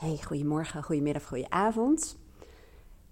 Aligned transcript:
Hey, 0.00 0.18
goedemorgen, 0.22 0.82
goedemiddag, 0.82 1.26
goedenavond. 1.26 2.16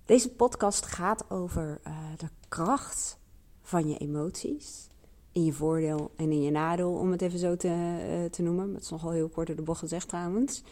Deze 0.05 0.31
podcast 0.31 0.87
gaat 0.87 1.31
over 1.31 1.81
uh, 1.87 1.95
de 2.17 2.29
kracht 2.49 3.19
van 3.63 3.89
je 3.89 3.99
emoties. 3.99 4.87
In 5.33 5.45
je 5.45 5.53
voordeel 5.53 6.11
en 6.17 6.31
in 6.31 6.43
je 6.43 6.51
nadeel, 6.51 6.93
om 6.93 7.11
het 7.11 7.23
even 7.23 7.39
zo 7.39 7.57
te, 7.57 7.69
uh, 7.69 8.31
te 8.31 8.43
noemen. 8.43 8.75
Het 8.75 8.83
is 8.83 8.89
nogal 8.89 9.11
heel 9.11 9.29
kort 9.29 9.47
door 9.47 9.57
de 9.57 9.63
bocht 9.63 9.79
gezegd 9.79 10.09
trouwens. 10.09 10.63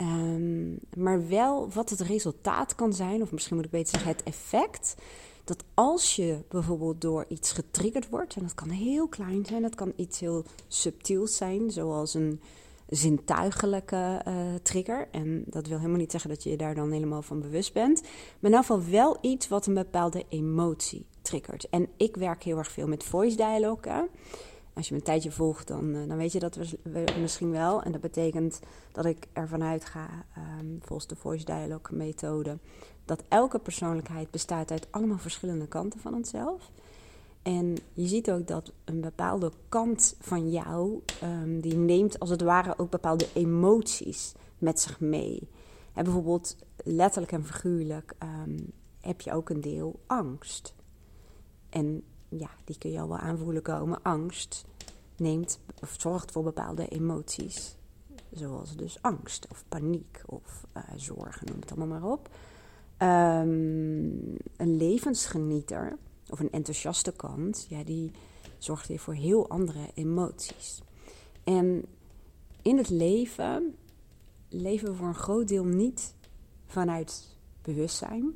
Um, 0.00 0.78
maar 0.96 1.28
wel 1.28 1.70
wat 1.70 1.90
het 1.90 2.00
resultaat 2.00 2.74
kan 2.74 2.92
zijn, 2.92 3.22
of 3.22 3.32
misschien 3.32 3.56
moet 3.56 3.64
ik 3.64 3.70
beter 3.70 3.90
zeggen 3.90 4.10
het 4.10 4.22
effect. 4.22 4.94
Dat 5.44 5.64
als 5.74 6.16
je 6.16 6.38
bijvoorbeeld 6.48 7.00
door 7.00 7.24
iets 7.28 7.52
getriggerd 7.52 8.08
wordt, 8.08 8.34
en 8.34 8.42
dat 8.42 8.54
kan 8.54 8.68
heel 8.68 9.08
klein 9.08 9.46
zijn, 9.46 9.62
dat 9.62 9.74
kan 9.74 9.92
iets 9.96 10.20
heel 10.20 10.44
subtiels 10.68 11.36
zijn, 11.36 11.70
zoals 11.70 12.14
een 12.14 12.40
zintuigelijke 12.88 14.22
uh, 14.28 14.34
trigger. 14.62 15.08
En 15.10 15.44
dat 15.46 15.66
wil 15.66 15.76
helemaal 15.76 15.98
niet 15.98 16.10
zeggen 16.10 16.30
dat 16.30 16.42
je 16.42 16.50
je 16.50 16.56
daar 16.56 16.74
dan 16.74 16.92
helemaal 16.92 17.22
van 17.22 17.40
bewust 17.40 17.72
bent. 17.72 18.00
Maar 18.02 18.10
in 18.40 18.58
ieder 18.58 18.58
geval 18.58 18.84
wel 18.90 19.18
iets 19.20 19.48
wat 19.48 19.66
een 19.66 19.74
bepaalde 19.74 20.24
emotie 20.28 21.06
triggert. 21.22 21.68
En 21.68 21.88
ik 21.96 22.16
werk 22.16 22.42
heel 22.42 22.58
erg 22.58 22.70
veel 22.70 22.88
met 22.88 23.04
voice 23.04 23.36
dialogue. 23.36 24.08
Als 24.74 24.88
je 24.88 24.94
me 24.94 25.00
een 25.00 25.06
tijdje 25.06 25.30
volgt, 25.30 25.68
dan, 25.68 25.94
uh, 25.94 26.08
dan 26.08 26.16
weet 26.16 26.32
je 26.32 26.38
dat 26.38 26.54
we, 26.82 27.04
misschien 27.20 27.50
wel. 27.50 27.82
En 27.82 27.92
dat 27.92 28.00
betekent 28.00 28.60
dat 28.92 29.04
ik 29.04 29.26
ervan 29.32 29.62
uitga, 29.62 30.08
um, 30.60 30.78
volgens 30.82 31.08
de 31.08 31.16
voice 31.16 31.44
dialogue 31.44 31.96
methode, 31.96 32.58
dat 33.04 33.22
elke 33.28 33.58
persoonlijkheid 33.58 34.30
bestaat 34.30 34.70
uit 34.70 34.86
allemaal 34.90 35.18
verschillende 35.18 35.66
kanten 35.66 36.00
van 36.00 36.14
onszelf. 36.14 36.70
En 37.46 37.76
je 37.92 38.06
ziet 38.06 38.30
ook 38.30 38.46
dat 38.46 38.72
een 38.84 39.00
bepaalde 39.00 39.52
kant 39.68 40.16
van 40.20 40.50
jou, 40.50 41.02
um, 41.22 41.60
die 41.60 41.74
neemt 41.76 42.18
als 42.18 42.30
het 42.30 42.40
ware 42.40 42.78
ook 42.78 42.90
bepaalde 42.90 43.28
emoties 43.34 44.34
met 44.58 44.80
zich 44.80 45.00
mee. 45.00 45.48
En 45.92 46.04
bijvoorbeeld 46.04 46.56
letterlijk 46.76 47.32
en 47.32 47.44
figuurlijk 47.44 48.14
um, 48.22 48.72
heb 49.00 49.20
je 49.20 49.32
ook 49.32 49.50
een 49.50 49.60
deel 49.60 50.00
angst. 50.06 50.74
En 51.68 52.02
ja, 52.28 52.50
die 52.64 52.78
kun 52.78 52.90
je 52.90 53.00
al 53.00 53.08
wel 53.08 53.18
aanvoelen 53.18 53.62
komen. 53.62 54.02
Angst 54.02 54.64
neemt 55.16 55.60
of 55.82 55.94
zorgt 55.98 56.32
voor 56.32 56.42
bepaalde 56.42 56.88
emoties. 56.88 57.76
Zoals 58.30 58.76
dus 58.76 59.02
angst 59.02 59.46
of 59.50 59.64
paniek 59.68 60.22
of 60.26 60.66
uh, 60.76 60.82
zorgen, 60.96 61.46
noem 61.46 61.60
het 61.60 61.70
allemaal 61.70 62.00
maar 62.00 62.10
op. 62.10 62.28
Um, 62.98 64.36
een 64.56 64.76
levensgenieter 64.76 65.98
of 66.30 66.40
een 66.40 66.50
enthousiaste 66.50 67.12
kant, 67.12 67.66
ja, 67.68 67.84
die 67.84 68.10
zorgt 68.58 68.88
weer 68.88 68.98
voor 68.98 69.14
heel 69.14 69.48
andere 69.48 69.90
emoties. 69.94 70.82
En 71.44 71.84
in 72.62 72.76
het 72.76 72.88
leven 72.88 73.74
leven 74.48 74.88
we 74.88 74.94
voor 74.94 75.06
een 75.06 75.14
groot 75.14 75.48
deel 75.48 75.64
niet 75.64 76.14
vanuit 76.66 77.36
bewustzijn, 77.62 78.34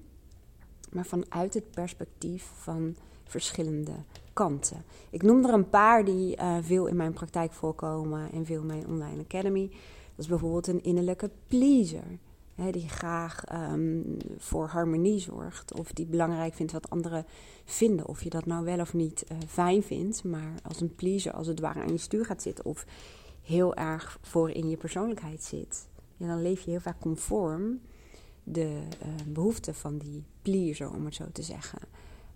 maar 0.91 1.07
vanuit 1.07 1.55
het 1.55 1.71
perspectief 1.71 2.51
van 2.55 2.97
verschillende 3.25 3.95
kanten. 4.33 4.85
Ik 5.11 5.23
noem 5.23 5.45
er 5.45 5.55
een 5.55 5.69
paar 5.69 6.05
die 6.05 6.37
uh, 6.37 6.57
veel 6.61 6.87
in 6.87 6.97
mijn 6.97 7.13
praktijk 7.13 7.53
voorkomen 7.53 8.33
en 8.33 8.47
veel 8.47 8.61
in 8.61 8.67
mijn 8.67 8.87
online 8.87 9.23
academy. 9.23 9.69
Dat 9.69 10.19
is 10.25 10.27
bijvoorbeeld 10.27 10.67
een 10.67 10.83
innerlijke 10.83 11.31
pleaser 11.47 12.19
die 12.71 12.89
graag 12.89 13.45
um, 13.53 14.17
voor 14.37 14.67
harmonie 14.67 15.19
zorgt. 15.19 15.75
Of 15.75 15.93
die 15.93 16.07
belangrijk 16.07 16.55
vindt 16.55 16.73
wat 16.73 16.91
anderen 16.91 17.27
vinden. 17.65 18.07
Of 18.07 18.23
je 18.23 18.31
dat 18.31 18.47
nou 18.47 18.65
wel 18.65 18.81
of 18.81 18.95
niet 18.95 19.25
uh, 19.33 19.39
fijn 19.49 19.83
vindt. 19.83 20.25
Maar 20.25 20.53
als 20.63 20.81
een 20.81 20.95
pleaser 20.95 21.33
als 21.33 21.47
het 21.47 21.61
ware 21.61 21.81
aan 21.81 21.93
je 21.93 21.99
stuur 21.99 22.25
gaat 22.25 22.43
zitten. 22.43 22.65
Of 22.65 22.87
heel 23.43 23.75
erg 23.75 24.19
voor 24.23 24.51
in 24.51 24.69
je 24.69 24.77
persoonlijkheid 24.77 25.43
zit. 25.43 25.89
Dan 26.17 26.43
leef 26.43 26.61
je 26.61 26.71
heel 26.71 26.81
vaak 26.81 27.01
conform 27.01 27.81
de 28.45 28.81
uh, 29.03 29.09
behoeften 29.27 29.75
van 29.75 29.99
die 29.99 30.25
pleaser, 30.43 30.91
om 30.91 31.05
het 31.05 31.15
zo 31.15 31.25
te 31.33 31.43
zeggen. 31.43 31.79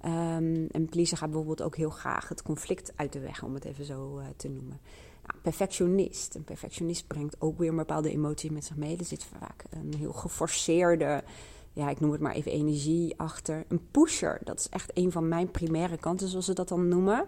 Um, 0.05 0.67
een 0.71 0.89
pleaser 0.91 1.17
gaat 1.17 1.29
bijvoorbeeld 1.29 1.63
ook 1.63 1.77
heel 1.77 1.91
graag 1.91 2.29
het 2.29 2.43
conflict 2.43 2.93
uit 2.97 3.13
de 3.13 3.21
weg, 3.21 3.43
om 3.43 3.55
het 3.55 3.65
even 3.65 3.85
zo 3.85 4.19
uh, 4.19 4.25
te 4.37 4.49
noemen. 4.49 4.81
Nou, 5.27 5.41
perfectionist. 5.43 6.35
Een 6.35 6.45
perfectionist 6.45 7.07
brengt 7.07 7.41
ook 7.41 7.59
weer 7.59 7.69
een 7.69 7.77
bepaalde 7.77 8.11
emotie 8.11 8.53
met 8.53 8.65
zich 8.65 8.77
mee. 8.77 8.97
Er 8.97 9.05
zit 9.05 9.25
vaak 9.25 9.65
een 9.71 9.95
heel 9.99 10.13
geforceerde, 10.13 11.25
ja, 11.73 11.91
ik 11.91 12.01
noem 12.01 12.13
het 12.13 12.21
maar 12.21 12.35
even 12.35 12.53
energie 12.53 13.15
achter. 13.17 13.65
Een 13.69 13.91
pusher, 13.91 14.41
dat 14.45 14.59
is 14.59 14.69
echt 14.69 14.91
een 14.95 15.13
van 15.13 15.29
mijn 15.29 15.51
primaire 15.51 15.97
kanten, 15.97 16.29
zoals 16.29 16.45
ze 16.45 16.53
dat 16.53 16.69
dan 16.69 16.89
noemen. 16.89 17.25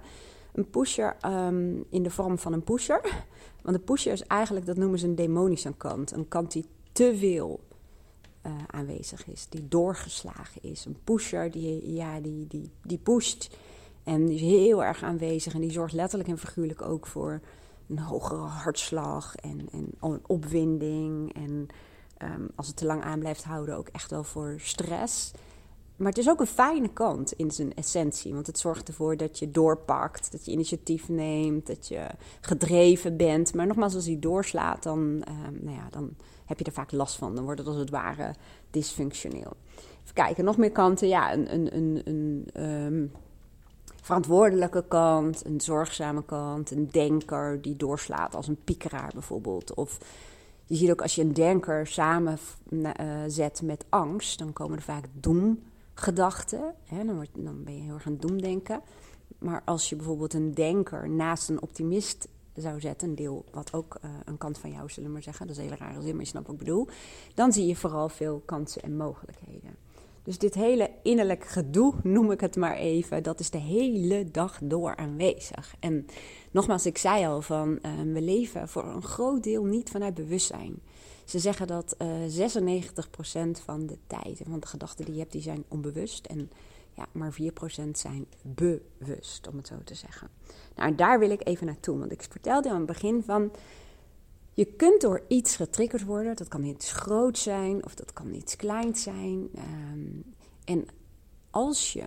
Een 0.52 0.70
pusher 0.70 1.16
um, 1.26 1.84
in 1.90 2.02
de 2.02 2.10
vorm 2.10 2.38
van 2.38 2.52
een 2.52 2.64
pusher. 2.64 3.00
Want 3.62 3.76
een 3.76 3.84
pusher 3.84 4.12
is 4.12 4.22
eigenlijk, 4.22 4.66
dat 4.66 4.76
noemen 4.76 4.98
ze 4.98 5.06
een 5.06 5.14
demonische 5.14 5.74
kant. 5.76 6.12
Een 6.12 6.28
kant 6.28 6.52
die 6.52 6.66
te 6.92 7.16
veel 7.16 7.60
uh, 8.46 8.52
aanwezig 8.66 9.26
is, 9.26 9.46
die 9.48 9.68
doorgeslagen 9.68 10.62
is. 10.62 10.84
Een 10.84 10.96
pusher 11.04 11.50
die, 11.50 11.92
ja, 11.92 12.20
die, 12.20 12.46
die, 12.46 12.70
die 12.82 12.98
pusht 12.98 13.56
en 14.04 14.26
die 14.26 14.34
is 14.34 14.40
heel 14.40 14.84
erg 14.84 15.02
aanwezig 15.02 15.54
en 15.54 15.60
die 15.60 15.70
zorgt 15.70 15.94
letterlijk 15.94 16.28
en 16.28 16.38
figuurlijk 16.38 16.82
ook 16.82 17.06
voor 17.06 17.40
een 17.88 17.98
hogere 17.98 18.40
hartslag 18.40 19.34
en, 19.36 19.68
en 19.70 19.90
opwinding. 20.26 21.34
En 21.34 21.66
um, 22.22 22.48
als 22.54 22.66
het 22.66 22.76
te 22.76 22.86
lang 22.86 23.02
aan 23.02 23.18
blijft 23.18 23.44
houden, 23.44 23.76
ook 23.76 23.88
echt 23.88 24.10
wel 24.10 24.24
voor 24.24 24.54
stress. 24.58 25.32
Maar 25.96 26.08
het 26.08 26.18
is 26.18 26.28
ook 26.28 26.40
een 26.40 26.46
fijne 26.46 26.88
kant 26.88 27.32
in 27.32 27.50
zijn 27.50 27.74
essentie. 27.74 28.34
Want 28.34 28.46
het 28.46 28.58
zorgt 28.58 28.88
ervoor 28.88 29.16
dat 29.16 29.38
je 29.38 29.50
doorpakt, 29.50 30.32
dat 30.32 30.44
je 30.44 30.52
initiatief 30.52 31.08
neemt, 31.08 31.66
dat 31.66 31.88
je 31.88 32.06
gedreven 32.40 33.16
bent. 33.16 33.54
Maar 33.54 33.66
nogmaals, 33.66 33.94
als 33.94 34.06
hij 34.06 34.18
doorslaat, 34.18 34.82
dan, 34.82 35.00
um, 35.00 35.58
nou 35.60 35.76
ja, 35.76 35.88
dan 35.90 36.14
heb 36.46 36.58
je 36.58 36.64
er 36.64 36.72
vaak 36.72 36.92
last 36.92 37.16
van. 37.16 37.34
Dan 37.34 37.44
wordt 37.44 37.58
het 37.58 37.68
als 37.68 37.78
het 37.78 37.90
ware 37.90 38.34
dysfunctioneel. 38.70 39.56
Even 40.02 40.14
kijken, 40.14 40.44
nog 40.44 40.56
meer 40.56 40.72
kanten. 40.72 41.08
Ja, 41.08 41.32
een, 41.32 41.54
een, 41.54 41.76
een, 41.76 42.00
een 42.04 42.62
um, 42.64 43.12
verantwoordelijke 44.06 44.84
kant, 44.88 45.44
een 45.44 45.60
zorgzame 45.60 46.24
kant, 46.24 46.70
een 46.70 46.88
denker 46.90 47.62
die 47.62 47.76
doorslaat 47.76 48.34
als 48.34 48.48
een 48.48 48.64
piekeraar 48.64 49.10
bijvoorbeeld. 49.12 49.74
Of 49.74 49.98
je 50.64 50.74
ziet 50.76 50.90
ook 50.90 51.02
als 51.02 51.14
je 51.14 51.22
een 51.22 51.32
denker 51.32 51.86
samen 51.86 52.38
uh, 52.70 52.88
zet 53.26 53.62
met 53.62 53.84
angst, 53.88 54.38
dan 54.38 54.52
komen 54.52 54.76
er 54.76 54.82
vaak 54.82 55.04
doemgedachten. 55.12 56.74
Hè? 56.84 57.04
Dan, 57.04 57.14
wordt, 57.14 57.30
dan 57.34 57.64
ben 57.64 57.76
je 57.76 57.82
heel 57.82 57.94
erg 57.94 58.06
aan 58.06 58.12
het 58.12 58.22
doemdenken. 58.22 58.80
Maar 59.38 59.62
als 59.64 59.88
je 59.88 59.96
bijvoorbeeld 59.96 60.34
een 60.34 60.54
denker 60.54 61.08
naast 61.08 61.48
een 61.48 61.62
optimist 61.62 62.28
zou 62.54 62.80
zetten, 62.80 63.08
een 63.08 63.14
deel 63.14 63.44
wat 63.52 63.72
ook 63.72 63.98
uh, 64.04 64.10
een 64.24 64.38
kant 64.38 64.58
van 64.58 64.70
jou, 64.70 64.88
zullen 64.88 65.08
we 65.08 65.14
maar 65.14 65.22
zeggen, 65.22 65.46
dat 65.46 65.56
is 65.56 65.62
een 65.62 65.68
hele 65.68 65.84
rare 65.84 66.02
zin, 66.02 66.12
maar 66.12 66.24
je 66.24 66.30
snapt 66.30 66.46
wat 66.46 66.54
ik 66.54 66.64
bedoel, 66.64 66.88
dan 67.34 67.52
zie 67.52 67.66
je 67.66 67.76
vooral 67.76 68.08
veel 68.08 68.42
kansen 68.44 68.82
en 68.82 68.96
mogelijkheden. 68.96 69.85
Dus 70.26 70.38
dit 70.38 70.54
hele 70.54 70.90
innerlijk 71.02 71.44
gedoe, 71.44 71.94
noem 72.02 72.30
ik 72.30 72.40
het 72.40 72.56
maar 72.56 72.76
even, 72.76 73.22
dat 73.22 73.40
is 73.40 73.50
de 73.50 73.58
hele 73.58 74.30
dag 74.30 74.58
door 74.62 74.96
aanwezig. 74.96 75.74
En 75.80 76.06
nogmaals, 76.50 76.86
ik 76.86 76.98
zei 76.98 77.26
al 77.26 77.42
van, 77.42 77.78
uh, 77.82 78.12
we 78.12 78.20
leven 78.20 78.68
voor 78.68 78.84
een 78.84 79.02
groot 79.02 79.42
deel 79.42 79.64
niet 79.64 79.90
vanuit 79.90 80.14
bewustzijn. 80.14 80.80
Ze 81.24 81.38
zeggen 81.38 81.66
dat 81.66 81.96
uh, 81.98 82.08
96% 83.58 83.62
van 83.64 83.86
de 83.86 83.98
tijd 84.06 84.40
en 84.40 84.50
van 84.50 84.60
de 84.60 84.66
gedachten 84.66 85.04
die 85.04 85.14
je 85.14 85.20
hebt, 85.20 85.32
die 85.32 85.42
zijn 85.42 85.64
onbewust. 85.68 86.26
En 86.26 86.50
ja, 86.92 87.06
maar 87.12 87.36
4% 87.42 87.90
zijn 87.92 88.26
bewust, 88.42 89.48
om 89.48 89.56
het 89.56 89.66
zo 89.66 89.74
te 89.84 89.94
zeggen. 89.94 90.28
Nou, 90.76 90.94
daar 90.94 91.18
wil 91.18 91.30
ik 91.30 91.46
even 91.46 91.66
naartoe, 91.66 91.98
want 91.98 92.12
ik 92.12 92.26
vertelde 92.30 92.70
aan 92.70 92.76
het 92.76 92.86
begin 92.86 93.22
van 93.22 93.50
je 94.56 94.64
kunt 94.64 95.00
door 95.00 95.22
iets 95.28 95.56
getriggerd 95.56 96.04
worden. 96.04 96.36
Dat 96.36 96.48
kan 96.48 96.64
iets 96.64 96.92
groot 96.92 97.38
zijn 97.38 97.84
of 97.84 97.94
dat 97.94 98.12
kan 98.12 98.34
iets 98.34 98.56
kleins 98.56 99.02
zijn. 99.02 99.48
Um, 99.92 100.24
en 100.64 100.86
als 101.50 101.92
je 101.92 102.04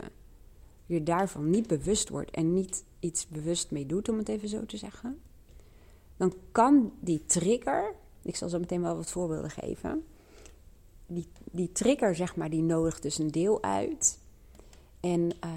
je 0.85 1.03
daarvan 1.03 1.49
niet 1.49 1.67
bewust 1.67 2.09
wordt 2.09 2.31
en 2.31 2.53
niet 2.53 2.83
iets 2.99 3.27
bewust 3.27 3.71
mee 3.71 3.85
doet, 3.85 4.09
om 4.09 4.17
het 4.17 4.29
even 4.29 4.49
zo 4.49 4.65
te 4.65 4.77
zeggen, 4.77 5.19
dan 6.17 6.33
kan 6.51 6.93
die 6.99 7.25
trigger, 7.25 7.95
ik 8.21 8.35
zal 8.35 8.49
zo 8.49 8.59
meteen 8.59 8.81
wel 8.81 8.95
wat 8.95 9.11
voorbeelden 9.11 9.51
geven, 9.51 10.05
die, 11.07 11.27
die 11.51 11.71
trigger, 11.71 12.15
zeg 12.15 12.35
maar, 12.35 12.49
die 12.49 12.61
nodigt 12.61 13.01
dus 13.01 13.17
een 13.17 13.31
deel 13.31 13.63
uit 13.63 14.18
en 14.99 15.21
uh, 15.21 15.51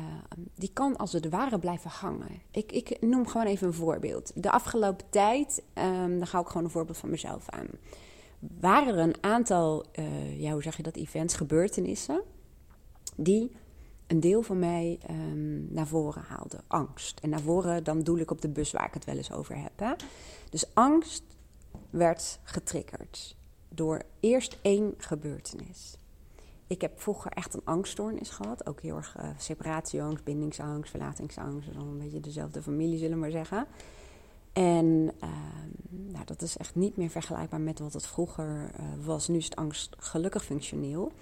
die 0.55 0.71
kan 0.73 0.97
als 0.97 1.13
het 1.13 1.29
ware 1.29 1.59
blijven 1.59 1.91
hangen. 1.91 2.43
Ik, 2.51 2.73
ik, 2.73 3.01
noem 3.01 3.27
gewoon 3.27 3.47
even 3.47 3.67
een 3.67 3.75
voorbeeld. 3.75 4.43
De 4.43 4.51
afgelopen 4.51 5.11
tijd, 5.11 5.63
um, 5.75 6.19
dan 6.19 6.27
ga 6.27 6.41
ik 6.41 6.47
gewoon 6.47 6.65
een 6.65 6.71
voorbeeld 6.71 6.99
van 6.99 7.11
mezelf 7.11 7.49
aan. 7.49 7.67
Waren 8.61 8.95
er 8.95 9.01
een 9.01 9.17
aantal, 9.21 9.85
uh, 9.99 10.41
ja, 10.41 10.53
hoe 10.53 10.63
zeg 10.63 10.77
je 10.77 10.83
dat, 10.83 10.97
events, 10.97 11.35
gebeurtenissen, 11.35 12.23
die 13.17 13.53
een 14.07 14.21
deel 14.21 14.43
van 14.43 14.59
mij 14.59 14.99
um, 15.11 15.67
naar 15.71 15.87
voren 15.87 16.23
haalden. 16.23 16.61
Angst. 16.67 17.21
En 17.21 17.29
naar 17.29 17.41
voren, 17.41 17.85
dan 17.85 18.03
doe 18.03 18.21
ik 18.21 18.31
op 18.31 18.41
de 18.41 18.49
bus 18.49 18.73
waar 18.73 18.87
ik 18.87 18.95
het 18.95 19.05
wel 19.05 19.17
eens 19.17 19.33
over 19.33 19.57
heb. 19.57 19.79
Hè? 19.79 19.93
Dus 20.51 20.75
angst 20.75 21.23
werd 21.91 22.39
getriggerd 22.43 23.37
door 23.69 24.03
eerst 24.21 24.59
één 24.63 24.95
gebeurtenis. 24.99 25.97
Ik 26.67 26.81
heb 26.81 27.01
vroeger 27.01 27.31
echt 27.31 27.55
een 27.55 27.65
angststoornis 27.65 28.31
gehad. 28.31 28.67
Ook 28.67 28.81
heel 28.81 28.97
erg 28.97 29.17
uh, 29.19 29.29
separatieangst, 29.39 30.25
bindingsangst, 30.25 30.91
verlatingsangst. 30.91 31.73
Dan 31.75 31.89
een 31.89 31.99
beetje 31.99 32.21
dezelfde 32.21 32.63
familie, 32.63 32.99
zullen 32.99 33.15
we 33.15 33.21
maar 33.21 33.31
zeggen. 33.31 33.67
En 34.53 35.13
ehm, 35.21 36.13
nou, 36.13 36.25
dat 36.25 36.43
is 36.43 36.57
echt 36.57 36.75
niet 36.75 36.97
meer 36.97 37.11
vergelijkbaar 37.11 37.61
met 37.61 37.79
wat 37.79 37.93
het 37.93 38.07
vroeger 38.07 38.71
uh, 38.81 39.07
was. 39.07 39.29
Nu 39.29 39.37
is 39.37 39.45
het 39.45 39.57
angst 39.57 39.95
gelukkig 39.99 40.45
functioneel. 40.45 41.13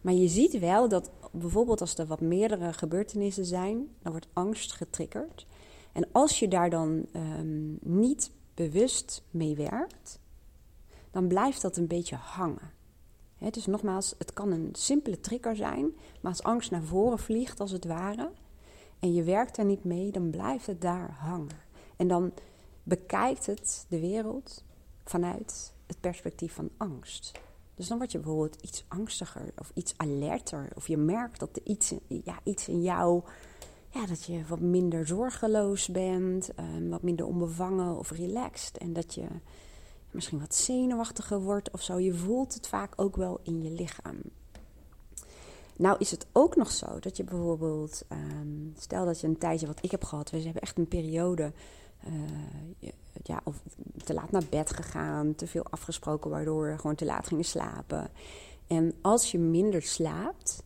Maar 0.00 0.14
je 0.14 0.28
ziet 0.28 0.58
wel 0.58 0.88
dat 0.88 1.10
bijvoorbeeld 1.32 1.80
als 1.80 1.98
er 1.98 2.06
wat 2.06 2.20
meerdere 2.20 2.72
gebeurtenissen 2.72 3.44
zijn, 3.44 3.88
dan 4.02 4.12
wordt 4.12 4.28
angst 4.32 4.72
getriggerd. 4.72 5.46
En 5.92 6.06
als 6.12 6.38
je 6.38 6.48
daar 6.48 6.70
dan 6.70 7.06
um, 7.38 7.78
niet 7.80 8.30
bewust 8.54 9.22
mee 9.30 9.56
werkt, 9.56 10.20
dan 11.10 11.28
blijft 11.28 11.62
dat 11.62 11.76
een 11.76 11.86
beetje 11.86 12.16
hangen. 12.16 12.70
Dus 13.38 13.66
nogmaals, 13.66 14.14
het 14.18 14.32
kan 14.32 14.52
een 14.52 14.68
simpele 14.72 15.20
trigger 15.20 15.56
zijn, 15.56 15.92
maar 16.20 16.32
als 16.32 16.42
angst 16.42 16.70
naar 16.70 16.82
voren 16.82 17.18
vliegt 17.18 17.60
als 17.60 17.70
het 17.70 17.84
ware 17.84 18.30
en 18.98 19.14
je 19.14 19.22
werkt 19.22 19.56
er 19.56 19.64
niet 19.64 19.84
mee, 19.84 20.12
dan 20.12 20.30
blijft 20.30 20.66
het 20.66 20.80
daar 20.80 21.16
hangen. 21.20 21.64
En 21.96 22.08
dan 22.08 22.32
bekijkt 22.82 23.46
het 23.46 23.86
de 23.88 24.00
wereld 24.00 24.64
vanuit 25.04 25.72
het 25.86 26.00
perspectief 26.00 26.54
van 26.54 26.70
angst. 26.76 27.32
Dus 27.74 27.88
dan 27.88 27.98
word 27.98 28.12
je 28.12 28.18
bijvoorbeeld 28.18 28.62
iets 28.62 28.84
angstiger 28.88 29.52
of 29.58 29.70
iets 29.74 29.94
alerter. 29.96 30.68
Of 30.74 30.88
je 30.88 30.96
merkt 30.96 31.40
dat 31.40 31.56
er 31.56 31.62
iets, 31.64 31.94
ja, 32.06 32.38
iets 32.42 32.68
in 32.68 32.82
jou, 32.82 33.22
ja, 33.90 34.06
dat 34.06 34.24
je 34.24 34.44
wat 34.48 34.60
minder 34.60 35.06
zorgeloos 35.06 35.88
bent, 35.88 36.50
um, 36.58 36.90
wat 36.90 37.02
minder 37.02 37.26
onbevangen 37.26 37.98
of 37.98 38.10
relaxed. 38.10 38.78
En 38.78 38.92
dat 38.92 39.14
je 39.14 39.26
misschien 40.16 40.40
wat 40.40 40.54
zenuwachtiger 40.54 41.40
wordt 41.40 41.70
of 41.70 41.82
zo. 41.82 41.98
Je 41.98 42.14
voelt 42.14 42.54
het 42.54 42.68
vaak 42.68 42.92
ook 42.96 43.16
wel 43.16 43.40
in 43.42 43.62
je 43.62 43.70
lichaam. 43.70 44.16
Nou 45.76 45.96
is 45.98 46.10
het 46.10 46.26
ook 46.32 46.56
nog 46.56 46.70
zo 46.70 46.98
dat 46.98 47.16
je 47.16 47.24
bijvoorbeeld, 47.24 48.02
um, 48.12 48.72
stel 48.78 49.04
dat 49.04 49.20
je 49.20 49.26
een 49.26 49.38
tijdje, 49.38 49.66
wat 49.66 49.78
ik 49.84 49.90
heb 49.90 50.04
gehad, 50.04 50.30
we 50.30 50.40
hebben 50.40 50.62
echt 50.62 50.78
een 50.78 50.88
periode 50.88 51.52
uh, 52.06 52.90
ja, 53.22 53.40
of 53.44 53.56
te 54.04 54.14
laat 54.14 54.30
naar 54.30 54.44
bed 54.50 54.72
gegaan, 54.72 55.34
te 55.34 55.46
veel 55.46 55.64
afgesproken, 55.70 56.30
waardoor 56.30 56.78
gewoon 56.78 56.96
te 56.96 57.04
laat 57.04 57.26
gingen 57.26 57.44
slapen. 57.44 58.10
En 58.66 58.94
als 59.00 59.30
je 59.30 59.38
minder 59.38 59.82
slaapt, 59.82 60.62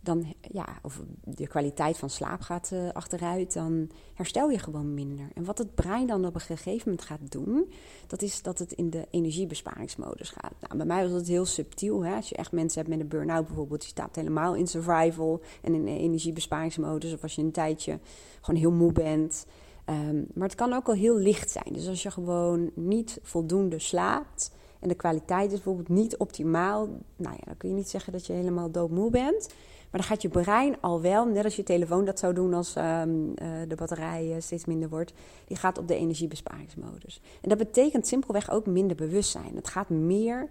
dan, 0.00 0.34
ja, 0.40 0.66
of 0.82 1.00
de 1.24 1.46
kwaliteit 1.46 1.98
van 1.98 2.10
slaap 2.10 2.40
gaat 2.40 2.70
uh, 2.72 2.88
achteruit, 2.92 3.52
dan 3.52 3.90
herstel 4.14 4.50
je 4.50 4.58
gewoon 4.58 4.94
minder. 4.94 5.28
En 5.34 5.44
wat 5.44 5.58
het 5.58 5.74
brein 5.74 6.06
dan 6.06 6.24
op 6.24 6.34
een 6.34 6.40
gegeven 6.40 6.82
moment 6.84 7.06
gaat 7.06 7.30
doen, 7.30 7.72
dat 8.06 8.22
is 8.22 8.42
dat 8.42 8.58
het 8.58 8.72
in 8.72 8.90
de 8.90 9.06
energiebesparingsmodus 9.10 10.30
gaat. 10.30 10.54
Nou, 10.60 10.76
bij 10.76 10.86
mij 10.86 11.02
was 11.02 11.12
het 11.12 11.28
heel 11.28 11.46
subtiel. 11.46 12.04
Hè? 12.04 12.14
Als 12.14 12.28
je 12.28 12.36
echt 12.36 12.52
mensen 12.52 12.78
hebt 12.78 12.90
met 12.92 13.00
een 13.00 13.08
burn-out 13.08 13.46
bijvoorbeeld, 13.46 13.80
die 13.80 13.88
staat 13.88 14.16
helemaal 14.16 14.54
in 14.54 14.66
survival 14.66 15.40
en 15.62 15.74
in 15.74 15.86
energiebesparingsmodus. 15.86 17.12
Of 17.12 17.22
als 17.22 17.34
je 17.34 17.42
een 17.42 17.52
tijdje 17.52 17.98
gewoon 18.40 18.60
heel 18.60 18.72
moe 18.72 18.92
bent. 18.92 19.46
Um, 19.86 20.26
maar 20.34 20.48
het 20.48 20.56
kan 20.56 20.72
ook 20.72 20.88
al 20.88 20.94
heel 20.94 21.16
licht 21.16 21.50
zijn. 21.50 21.72
Dus 21.72 21.88
als 21.88 22.02
je 22.02 22.10
gewoon 22.10 22.70
niet 22.74 23.18
voldoende 23.22 23.78
slaapt 23.78 24.50
en 24.80 24.88
de 24.88 24.94
kwaliteit 24.94 25.46
is 25.46 25.62
bijvoorbeeld 25.62 25.88
niet 25.88 26.16
optimaal, 26.16 26.88
nou 27.16 27.34
ja, 27.36 27.44
dan 27.44 27.56
kun 27.56 27.68
je 27.68 27.74
niet 27.74 27.88
zeggen 27.88 28.12
dat 28.12 28.26
je 28.26 28.32
helemaal 28.32 28.70
doodmoe 28.70 29.10
bent. 29.10 29.48
Maar 29.90 30.00
dan 30.00 30.10
gaat 30.10 30.22
je 30.22 30.28
brein 30.28 30.80
al 30.80 31.00
wel, 31.00 31.26
net 31.26 31.44
als 31.44 31.56
je 31.56 31.62
telefoon 31.62 32.04
dat 32.04 32.18
zou 32.18 32.34
doen 32.34 32.54
als 32.54 32.76
um, 32.76 33.28
uh, 33.28 33.34
de 33.68 33.74
batterij 33.76 34.26
uh, 34.26 34.40
steeds 34.40 34.64
minder 34.64 34.88
wordt, 34.88 35.12
die 35.46 35.56
gaat 35.56 35.78
op 35.78 35.88
de 35.88 35.94
energiebesparingsmodus. 35.94 37.20
En 37.40 37.48
dat 37.48 37.58
betekent 37.58 38.06
simpelweg 38.06 38.50
ook 38.50 38.66
minder 38.66 38.96
bewustzijn. 38.96 39.56
Het 39.56 39.68
gaat 39.68 39.88
meer 39.88 40.48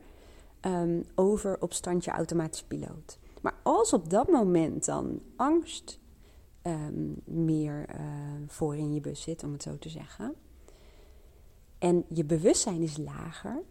um, 0.62 1.04
over 1.16 1.58
op 1.62 1.74
standje 1.74 2.12
automatische 2.12 2.66
piloot. 2.66 3.20
Maar 3.42 3.56
als 3.64 3.94
op 3.94 4.10
dat 4.10 4.28
moment 4.28 4.86
dan 4.86 5.22
angst 5.36 6.00
um, 6.64 7.16
meer 7.26 7.86
uh, 7.90 8.02
voor 8.48 8.76
in 8.76 8.94
je 8.94 9.02
bus 9.02 9.22
zit, 9.22 9.44
om 9.44 9.52
het 9.52 9.64
zo 9.64 9.78
te 9.78 9.90
zeggen. 9.90 10.34
En 11.78 12.06
je 12.08 12.26
bewustzijn 12.26 12.82
is 12.82 12.98
lager, 12.98 13.64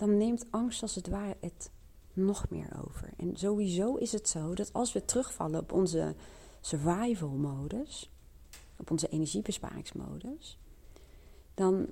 dan 0.00 0.16
neemt 0.16 0.46
angst 0.50 0.82
als 0.82 0.94
het 0.94 1.08
ware 1.08 1.36
het 1.40 1.70
nog 2.12 2.50
meer 2.50 2.82
over. 2.86 3.12
En 3.16 3.36
sowieso 3.36 3.94
is 3.94 4.12
het 4.12 4.28
zo 4.28 4.54
dat 4.54 4.72
als 4.72 4.92
we 4.92 5.04
terugvallen 5.04 5.60
op 5.60 5.72
onze 5.72 6.14
survival 6.60 7.28
modus, 7.28 8.10
op 8.76 8.90
onze 8.90 9.08
energiebesparingsmodus, 9.08 10.58
dan 11.54 11.88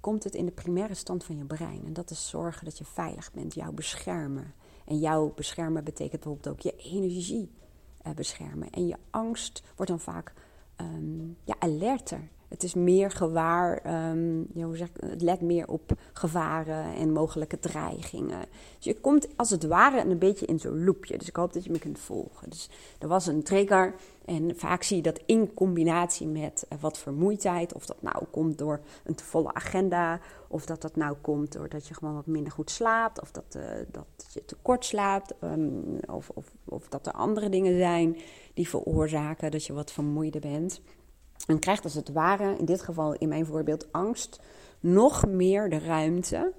komt 0.00 0.24
het 0.24 0.34
in 0.34 0.46
de 0.46 0.52
primaire 0.52 0.94
stand 0.94 1.24
van 1.24 1.36
je 1.36 1.44
brein. 1.44 1.84
En 1.84 1.92
dat 1.92 2.10
is 2.10 2.28
zorgen 2.28 2.64
dat 2.64 2.78
je 2.78 2.84
veilig 2.84 3.32
bent, 3.32 3.54
jou 3.54 3.74
beschermen. 3.74 4.54
En 4.84 4.98
jou 4.98 5.32
beschermen 5.34 5.84
betekent 5.84 6.22
bijvoorbeeld 6.22 6.54
ook 6.54 6.60
je 6.60 6.76
energie 6.76 7.50
uh, 8.06 8.12
beschermen. 8.12 8.70
En 8.70 8.86
je 8.86 8.96
angst 9.10 9.62
wordt 9.76 9.90
dan 9.90 10.00
vaak 10.00 10.32
um, 10.76 11.36
ja, 11.44 11.54
alerter. 11.58 12.28
Het 12.52 12.62
is 12.62 12.74
meer 12.74 13.10
gewaar, 13.10 13.80
ja, 14.54 14.64
hoe 14.64 14.76
zeg 14.76 14.88
ik, 14.88 14.94
het 15.06 15.22
let 15.22 15.40
meer 15.40 15.68
op 15.68 15.92
gevaren 16.12 16.94
en 16.94 17.12
mogelijke 17.12 17.58
dreigingen. 17.58 18.44
Dus 18.76 18.84
je 18.84 19.00
komt 19.00 19.28
als 19.36 19.50
het 19.50 19.66
ware 19.66 20.00
een 20.00 20.18
beetje 20.18 20.46
in 20.46 20.58
zo'n 20.58 20.84
loopje. 20.84 21.18
Dus 21.18 21.28
ik 21.28 21.36
hoop 21.36 21.52
dat 21.52 21.64
je 21.64 21.70
me 21.70 21.78
kunt 21.78 21.98
volgen. 21.98 22.50
Dus 22.50 22.70
er 22.98 23.08
was 23.08 23.26
een 23.26 23.42
trigger 23.42 23.94
en 24.24 24.56
vaak 24.56 24.82
zie 24.82 24.96
je 24.96 25.02
dat 25.02 25.20
in 25.26 25.54
combinatie 25.54 26.26
met 26.26 26.66
uh, 26.72 26.78
wat 26.80 26.98
vermoeidheid. 26.98 27.74
Of 27.74 27.86
dat 27.86 28.02
nou 28.02 28.24
komt 28.30 28.58
door 28.58 28.80
een 29.04 29.14
te 29.14 29.24
volle 29.24 29.54
agenda. 29.54 30.20
Of 30.48 30.66
dat 30.66 30.82
dat 30.82 30.96
nou 30.96 31.16
komt 31.20 31.52
doordat 31.52 31.88
je 31.88 31.94
gewoon 31.94 32.14
wat 32.14 32.26
minder 32.26 32.52
goed 32.52 32.70
slaapt. 32.70 33.20
Of 33.20 33.30
dat, 33.30 33.56
uh, 33.56 33.62
dat 33.90 34.06
je 34.32 34.44
te 34.44 34.56
kort 34.62 34.84
slaapt. 34.84 35.34
Um, 35.40 35.98
of, 36.10 36.30
of, 36.34 36.52
of 36.64 36.88
dat 36.88 37.06
er 37.06 37.12
andere 37.12 37.48
dingen 37.48 37.78
zijn 37.78 38.16
die 38.54 38.68
veroorzaken 38.68 39.50
dat 39.50 39.64
je 39.64 39.72
wat 39.72 39.92
vermoeider 39.92 40.40
bent. 40.40 40.80
En 41.46 41.58
krijgt 41.58 41.84
als 41.84 41.94
het 41.94 42.08
ware, 42.08 42.56
in 42.58 42.64
dit 42.64 42.82
geval 42.82 43.14
in 43.14 43.28
mijn 43.28 43.46
voorbeeld, 43.46 43.92
angst, 43.92 44.40
nog 44.80 45.26
meer 45.26 45.70
de 45.70 45.78
ruimte. 45.78 46.52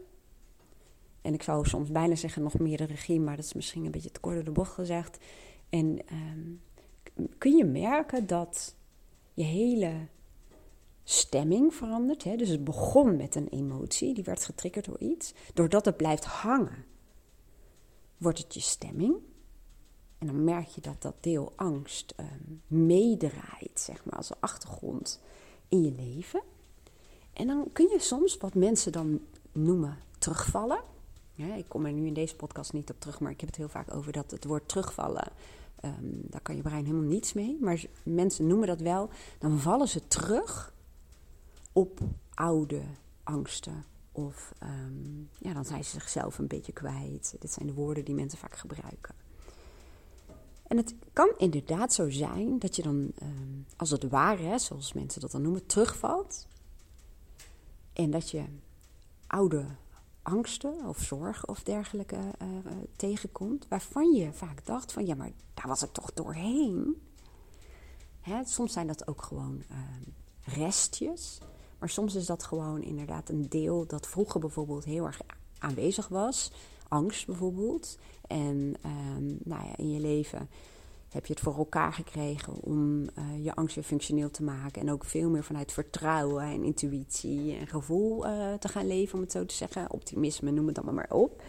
En 1.21 1.33
ik 1.33 1.43
zou 1.43 1.67
soms 1.67 1.91
bijna 1.91 2.15
zeggen 2.15 2.43
nog 2.43 2.59
meer 2.59 2.77
de 2.77 2.85
regie, 2.85 3.19
maar 3.19 3.35
dat 3.35 3.45
is 3.45 3.53
misschien 3.53 3.85
een 3.85 3.91
beetje 3.91 4.11
te 4.11 4.19
kort 4.19 4.35
door 4.35 4.43
de 4.43 4.51
bocht 4.51 4.73
gezegd. 4.73 5.17
En 5.69 5.99
um, 6.11 6.61
kun 7.37 7.55
je 7.55 7.65
merken 7.65 8.27
dat 8.27 8.75
je 9.33 9.43
hele 9.43 10.07
stemming 11.03 11.73
verandert. 11.73 12.23
Hè? 12.23 12.35
Dus 12.35 12.49
het 12.49 12.63
begon 12.63 13.15
met 13.15 13.35
een 13.35 13.47
emotie, 13.47 14.13
die 14.13 14.23
werd 14.23 14.45
getriggerd 14.45 14.85
door 14.85 14.99
iets. 14.99 15.33
Doordat 15.53 15.85
het 15.85 15.97
blijft 15.97 16.25
hangen, 16.25 16.85
wordt 18.17 18.37
het 18.37 18.53
je 18.53 18.59
stemming. 18.59 19.15
En 20.23 20.29
dan 20.29 20.43
merk 20.43 20.67
je 20.67 20.81
dat 20.81 21.01
dat 21.01 21.15
deel 21.19 21.53
angst 21.55 22.13
um, 22.19 22.61
meedraait, 22.67 23.79
zeg 23.79 24.05
maar, 24.05 24.15
als 24.15 24.29
een 24.29 24.35
achtergrond 24.39 25.19
in 25.67 25.83
je 25.83 25.91
leven. 25.91 26.41
En 27.33 27.47
dan 27.47 27.69
kun 27.73 27.89
je 27.89 27.99
soms 27.99 28.37
wat 28.37 28.53
mensen 28.53 28.91
dan 28.91 29.19
noemen 29.51 29.97
terugvallen. 30.17 30.81
Ja, 31.33 31.55
ik 31.55 31.65
kom 31.67 31.85
er 31.85 31.91
nu 31.91 32.05
in 32.05 32.13
deze 32.13 32.35
podcast 32.35 32.73
niet 32.73 32.89
op 32.89 32.99
terug, 32.99 33.19
maar 33.19 33.31
ik 33.31 33.39
heb 33.39 33.49
het 33.49 33.57
heel 33.57 33.69
vaak 33.69 33.93
over 33.93 34.11
dat 34.11 34.31
het 34.31 34.45
woord 34.45 34.67
terugvallen. 34.67 35.31
Um, 35.85 36.21
daar 36.29 36.41
kan 36.41 36.55
je 36.55 36.61
brein 36.61 36.85
helemaal 36.85 37.09
niets 37.09 37.33
mee. 37.33 37.57
Maar 37.61 37.85
mensen 38.03 38.47
noemen 38.47 38.67
dat 38.67 38.81
wel. 38.81 39.09
Dan 39.39 39.59
vallen 39.59 39.87
ze 39.87 40.07
terug 40.07 40.73
op 41.71 41.99
oude 42.33 42.81
angsten. 43.23 43.85
Of 44.11 44.53
um, 44.63 45.29
ja, 45.37 45.53
dan 45.53 45.65
zijn 45.65 45.83
ze 45.83 45.89
zichzelf 45.89 46.37
een 46.37 46.47
beetje 46.47 46.73
kwijt. 46.73 47.35
Dit 47.39 47.51
zijn 47.51 47.67
de 47.67 47.73
woorden 47.73 48.05
die 48.05 48.15
mensen 48.15 48.39
vaak 48.39 48.55
gebruiken. 48.55 49.22
En 50.67 50.77
het 50.77 50.95
kan 51.13 51.33
inderdaad 51.37 51.93
zo 51.93 52.09
zijn 52.09 52.59
dat 52.59 52.75
je 52.75 52.81
dan, 52.81 53.11
um, 53.21 53.65
als 53.77 53.89
het 53.89 54.09
ware, 54.09 54.59
zoals 54.59 54.93
mensen 54.93 55.21
dat 55.21 55.31
dan 55.31 55.41
noemen, 55.41 55.65
terugvalt. 55.65 56.47
En 57.93 58.11
dat 58.11 58.29
je 58.29 58.43
oude 59.27 59.65
angsten 60.21 60.85
of 60.85 60.99
zorgen 60.99 61.49
of 61.49 61.63
dergelijke 61.63 62.15
uh, 62.15 62.47
tegenkomt, 62.95 63.67
waarvan 63.67 64.11
je 64.11 64.33
vaak 64.33 64.65
dacht 64.65 64.91
van 64.91 65.05
ja, 65.05 65.15
maar 65.15 65.31
daar 65.53 65.67
was 65.67 65.83
ik 65.83 65.91
toch 65.91 66.13
doorheen. 66.13 67.01
Hè, 68.21 68.45
soms 68.45 68.73
zijn 68.73 68.87
dat 68.87 69.07
ook 69.07 69.21
gewoon 69.21 69.63
uh, 69.71 69.77
restjes, 70.55 71.39
maar 71.79 71.89
soms 71.89 72.15
is 72.15 72.25
dat 72.25 72.43
gewoon 72.43 72.81
inderdaad 72.81 73.29
een 73.29 73.49
deel 73.49 73.85
dat 73.87 74.07
vroeger 74.07 74.39
bijvoorbeeld 74.39 74.83
heel 74.83 75.05
erg 75.05 75.21
aanwezig 75.57 76.07
was. 76.07 76.51
Angst 76.87 77.25
bijvoorbeeld. 77.25 77.97
En 78.27 78.75
um, 78.85 79.37
nou 79.43 79.65
ja, 79.65 79.77
in 79.77 79.91
je 79.91 79.99
leven 79.99 80.49
heb 81.09 81.25
je 81.25 81.33
het 81.33 81.41
voor 81.41 81.57
elkaar 81.57 81.93
gekregen 81.93 82.53
om 82.53 83.01
uh, 83.01 83.43
je 83.43 83.55
angst 83.55 83.75
weer 83.75 83.83
functioneel 83.83 84.31
te 84.31 84.43
maken. 84.43 84.81
En 84.81 84.91
ook 84.91 85.05
veel 85.05 85.29
meer 85.29 85.43
vanuit 85.43 85.71
vertrouwen 85.71 86.43
en 86.43 86.63
intuïtie 86.63 87.55
en 87.57 87.67
gevoel 87.67 88.27
uh, 88.27 88.53
te 88.53 88.67
gaan 88.67 88.87
leven, 88.87 89.15
om 89.15 89.21
het 89.21 89.31
zo 89.31 89.45
te 89.45 89.55
zeggen. 89.55 89.91
Optimisme, 89.91 90.51
noem 90.51 90.67
het 90.67 90.77
allemaal 90.77 90.95
maar 90.95 91.17
op. 91.17 91.41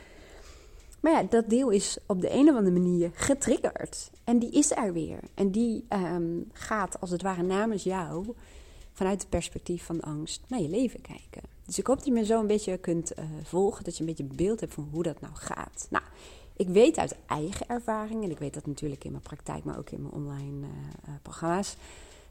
Maar 1.01 1.13
ja, 1.13 1.23
dat 1.23 1.51
deel 1.51 1.71
is 1.71 1.99
op 2.07 2.21
de 2.21 2.33
een 2.33 2.49
of 2.49 2.57
andere 2.57 2.81
manier 2.81 3.11
getriggerd. 3.15 4.11
En 4.25 4.39
die 4.39 4.51
is 4.51 4.71
er 4.71 4.93
weer. 4.93 5.21
En 5.35 5.51
die 5.51 5.85
um, 5.89 6.51
gaat 6.53 7.01
als 7.01 7.11
het 7.11 7.23
ware 7.23 7.43
namens 7.43 7.83
jou 7.83 8.35
vanuit 8.93 9.21
het 9.21 9.31
perspectief 9.31 9.85
van 9.85 10.01
angst 10.01 10.43
naar 10.49 10.61
je 10.61 10.69
leven 10.69 11.01
kijken. 11.01 11.54
Dus 11.67 11.79
ik 11.79 11.87
hoop 11.87 11.97
dat 11.97 12.07
je 12.07 12.13
me 12.13 12.25
zo 12.25 12.41
een 12.41 12.47
beetje 12.47 12.79
kunt 12.79 13.19
uh, 13.19 13.25
volgen, 13.43 13.85
dat 13.85 13.95
je 13.95 14.01
een 14.01 14.07
beetje 14.07 14.35
beeld 14.35 14.61
hebt 14.61 14.75
van 14.75 14.89
hoe 14.93 15.03
dat 15.03 15.21
nou 15.21 15.35
gaat. 15.35 15.87
Nou, 15.91 16.05
ik 16.57 16.69
weet 16.69 16.99
uit 16.99 17.17
eigen 17.27 17.69
ervaring, 17.69 18.25
en 18.25 18.31
ik 18.31 18.39
weet 18.39 18.55
dat 18.55 18.67
natuurlijk 18.67 19.05
in 19.05 19.11
mijn 19.11 19.23
praktijk, 19.23 19.65
maar 19.65 19.79
ook 19.79 19.91
in 19.91 20.03
mijn 20.03 20.15
online 20.15 20.67
uh, 20.67 21.15
programma's, 21.23 21.77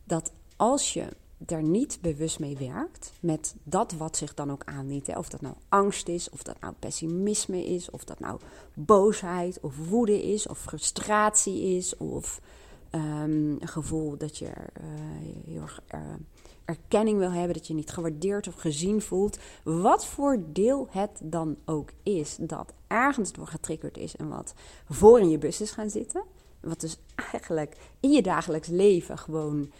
dat 0.03 0.31
als 0.55 0.93
je 0.93 1.07
er 1.45 1.63
niet 1.63 1.97
bewust 2.01 2.39
mee 2.39 2.57
werkt, 2.57 3.11
met 3.19 3.55
dat 3.63 3.91
wat 3.91 4.17
zich 4.17 4.33
dan 4.33 4.51
ook 4.51 4.63
aandient. 4.65 5.07
Hè? 5.07 5.17
Of 5.17 5.29
dat 5.29 5.41
nou 5.41 5.55
angst 5.69 6.07
is, 6.07 6.29
of 6.29 6.43
dat 6.43 6.59
nou 6.59 6.73
pessimisme 6.79 7.65
is, 7.65 7.89
of 7.89 8.03
dat 8.03 8.19
nou 8.19 8.39
boosheid 8.73 9.59
of 9.59 9.87
woede 9.89 10.23
is, 10.31 10.47
of 10.47 10.57
frustratie 10.57 11.77
is, 11.77 11.97
of 11.97 12.41
um, 12.91 13.57
een 13.59 13.67
gevoel 13.67 14.17
dat 14.17 14.37
je 14.37 14.51
heel 15.45 15.61
erg 15.61 15.81
erkenning 16.65 17.17
wil 17.17 17.31
hebben, 17.31 17.53
dat 17.53 17.67
je 17.67 17.73
niet 17.73 17.91
gewaardeerd 17.91 18.47
of 18.47 18.55
gezien 18.55 19.01
voelt. 19.01 19.37
Wat 19.63 20.05
voor 20.05 20.43
deel 20.47 20.87
het 20.89 21.19
dan 21.23 21.57
ook 21.65 21.89
is, 22.03 22.37
dat 22.39 22.73
ergens 22.87 23.31
door 23.31 23.47
getriggerd 23.47 23.97
is 23.97 24.15
en 24.15 24.29
wat 24.29 24.53
voor 24.89 25.19
in 25.19 25.29
je 25.29 25.37
bus 25.37 25.61
is 25.61 25.71
gaan 25.71 25.89
zitten. 25.89 26.23
Wat 26.59 26.79
dus 26.79 26.97
eigenlijk 27.31 27.77
in 27.99 28.11
je 28.11 28.21
dagelijks 28.21 28.67
leven 28.67 29.17
gewoon 29.17 29.71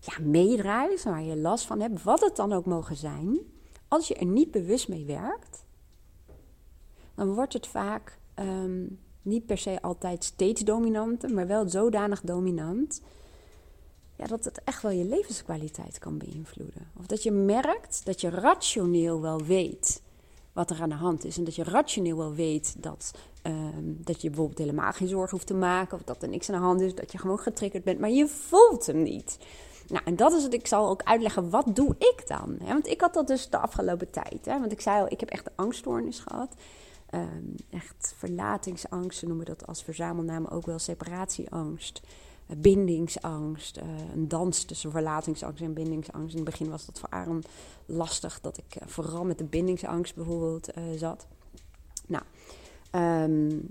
ja, 0.00 0.24
meedraait, 0.24 1.02
waar 1.02 1.22
je 1.22 1.36
last 1.36 1.66
van 1.66 1.80
hebt, 1.80 2.02
wat 2.02 2.20
het 2.20 2.36
dan 2.36 2.52
ook 2.52 2.66
mogen 2.66 2.96
zijn. 2.96 3.38
Als 3.88 4.08
je 4.08 4.14
er 4.14 4.26
niet 4.26 4.50
bewust 4.50 4.88
mee 4.88 5.04
werkt, 5.04 5.64
dan 7.14 7.34
wordt 7.34 7.52
het 7.52 7.66
vaak 7.66 8.18
um, 8.38 8.98
niet 9.22 9.46
per 9.46 9.58
se 9.58 9.82
altijd 9.82 10.24
steeds 10.24 10.60
dominanter, 10.60 11.34
maar 11.34 11.46
wel 11.46 11.68
zodanig 11.68 12.20
dominant. 12.20 13.02
Ja, 14.22 14.28
dat 14.28 14.44
het 14.44 14.60
echt 14.64 14.82
wel 14.82 14.90
je 14.90 15.04
levenskwaliteit 15.04 15.98
kan 15.98 16.18
beïnvloeden. 16.18 16.90
Of 16.98 17.06
dat 17.06 17.22
je 17.22 17.30
merkt 17.30 18.00
dat 18.04 18.20
je 18.20 18.30
rationeel 18.30 19.20
wel 19.20 19.42
weet 19.42 20.02
wat 20.52 20.70
er 20.70 20.80
aan 20.80 20.88
de 20.88 20.94
hand 20.94 21.24
is. 21.24 21.38
En 21.38 21.44
dat 21.44 21.54
je 21.54 21.64
rationeel 21.64 22.16
wel 22.16 22.34
weet 22.34 22.74
dat, 22.78 23.14
um, 23.42 23.98
dat 24.00 24.22
je 24.22 24.28
bijvoorbeeld 24.28 24.58
helemaal 24.58 24.92
geen 24.92 25.08
zorgen 25.08 25.30
hoeft 25.30 25.46
te 25.46 25.54
maken. 25.54 25.98
Of 25.98 26.04
dat 26.04 26.22
er 26.22 26.28
niks 26.28 26.50
aan 26.50 26.60
de 26.60 26.66
hand 26.66 26.80
is. 26.80 26.94
Dat 26.94 27.12
je 27.12 27.18
gewoon 27.18 27.38
getriggerd 27.38 27.84
bent. 27.84 27.98
Maar 27.98 28.10
je 28.10 28.28
voelt 28.28 28.86
hem 28.86 29.02
niet. 29.02 29.38
Nou, 29.88 30.04
en 30.04 30.16
dat 30.16 30.32
is 30.32 30.42
het. 30.42 30.54
Ik 30.54 30.66
zal 30.66 30.88
ook 30.88 31.02
uitleggen, 31.02 31.50
wat 31.50 31.76
doe 31.76 31.94
ik 31.98 32.22
dan? 32.26 32.58
Want 32.66 32.86
ik 32.86 33.00
had 33.00 33.14
dat 33.14 33.26
dus 33.26 33.48
de 33.48 33.58
afgelopen 33.58 34.10
tijd. 34.10 34.44
Hè? 34.44 34.60
Want 34.60 34.72
ik 34.72 34.80
zei 34.80 35.00
al, 35.00 35.06
ik 35.10 35.20
heb 35.20 35.28
echt 35.28 35.44
de 35.44 35.52
angststoornis 35.54 36.18
gehad. 36.18 36.54
Um, 37.14 37.54
echt 37.70 38.14
verlatingsangst, 38.16 39.18
ze 39.18 39.26
noemen 39.26 39.46
dat 39.46 39.66
als 39.66 39.82
verzamelnaam 39.82 40.46
ook 40.46 40.66
wel 40.66 40.78
separatieangst. 40.78 42.00
Uh, 42.48 42.56
bindingsangst, 42.56 43.76
uh, 43.76 43.84
een 44.14 44.28
dans 44.28 44.64
tussen 44.64 44.90
verlatingsangst 44.90 45.62
en 45.62 45.74
bindingsangst. 45.74 46.34
In 46.34 46.40
het 46.40 46.50
begin 46.50 46.70
was 46.70 46.86
dat 46.86 46.98
voor 46.98 47.08
Aaron 47.08 47.44
lastig, 47.86 48.40
dat 48.40 48.58
ik 48.58 48.76
uh, 48.82 48.88
vooral 48.88 49.24
met 49.24 49.38
de 49.38 49.44
bindingsangst 49.44 50.14
bijvoorbeeld 50.14 50.68
zat. 50.96 51.26
Nou, 52.06 52.24
um, 53.30 53.70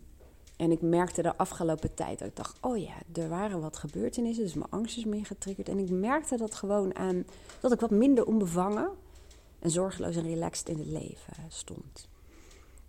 en 0.56 0.72
ik 0.72 0.82
merkte 0.82 1.22
de 1.22 1.38
afgelopen 1.38 1.94
tijd 1.94 2.20
dat 2.20 2.28
ik 2.28 2.36
dacht: 2.36 2.58
oh 2.62 2.78
ja, 2.78 2.94
er 3.14 3.30
waren 3.30 3.62
wat 3.62 3.78
gebeurtenissen, 3.78 4.44
dus 4.44 4.54
mijn 4.54 4.70
angst 4.70 4.98
is 4.98 5.06
meer 5.06 5.26
getriggerd. 5.26 5.70
En 5.70 5.80
ik 5.80 5.90
merkte 5.90 6.38
dat 6.38 6.56
gewoon 6.56 6.96
aan 6.96 7.26
dat 7.60 7.72
ik 7.72 7.80
wat 7.80 7.92
minder 7.92 8.26
onbevangen 8.26 8.90
en 9.60 9.72
zorgeloos 9.72 10.16
en 10.16 10.24
relaxed 10.24 10.70
in 10.70 10.78
het 10.78 10.88
leven 10.88 11.34
stond. 11.48 12.10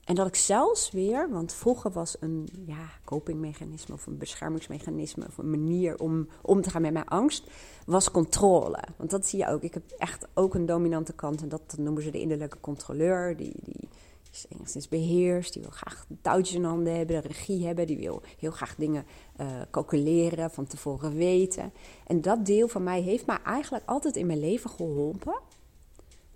En 0.04 0.14
dat 0.14 0.26
ik 0.26 0.34
zelfs 0.34 0.90
weer, 0.90 1.30
want 1.30 1.52
vroeger 1.52 1.90
was 1.90 2.16
een 2.20 2.48
ja, 2.66 2.90
copingmechanisme 3.04 3.94
of 3.94 4.06
een 4.06 4.18
beschermingsmechanisme 4.18 5.26
of 5.26 5.38
een 5.38 5.50
manier 5.50 5.98
om 5.98 6.28
om 6.42 6.62
te 6.62 6.70
gaan 6.70 6.82
met 6.82 6.92
mijn 6.92 7.08
angst, 7.08 7.50
was 7.86 8.10
controle. 8.10 8.78
Want 8.96 9.10
dat 9.10 9.26
zie 9.26 9.38
je 9.38 9.48
ook. 9.48 9.62
Ik 9.62 9.74
heb 9.74 9.82
echt 9.98 10.28
ook 10.34 10.54
een 10.54 10.66
dominante 10.66 11.12
kant 11.12 11.42
en 11.42 11.48
dat 11.48 11.74
noemen 11.78 12.02
ze 12.02 12.10
de 12.10 12.20
innerlijke 12.20 12.60
controleur. 12.60 13.36
Die, 13.36 13.54
die 13.62 13.88
is 14.32 14.46
enigszins 14.48 14.88
beheerst, 14.88 15.52
die 15.52 15.62
wil 15.62 15.70
graag 15.70 16.06
touwtjes 16.22 16.56
in 16.56 16.64
handen 16.64 16.96
hebben, 16.96 17.22
de 17.22 17.28
regie 17.28 17.66
hebben, 17.66 17.86
die 17.86 17.98
wil 17.98 18.22
heel 18.38 18.50
graag 18.50 18.74
dingen 18.74 19.04
uh, 19.40 19.46
calculeren, 19.70 20.50
van 20.50 20.66
tevoren 20.66 21.14
weten. 21.14 21.72
En 22.06 22.20
dat 22.20 22.46
deel 22.46 22.68
van 22.68 22.82
mij 22.82 23.00
heeft 23.00 23.26
mij 23.26 23.38
eigenlijk 23.44 23.84
altijd 23.86 24.16
in 24.16 24.26
mijn 24.26 24.40
leven 24.40 24.70
geholpen 24.70 25.40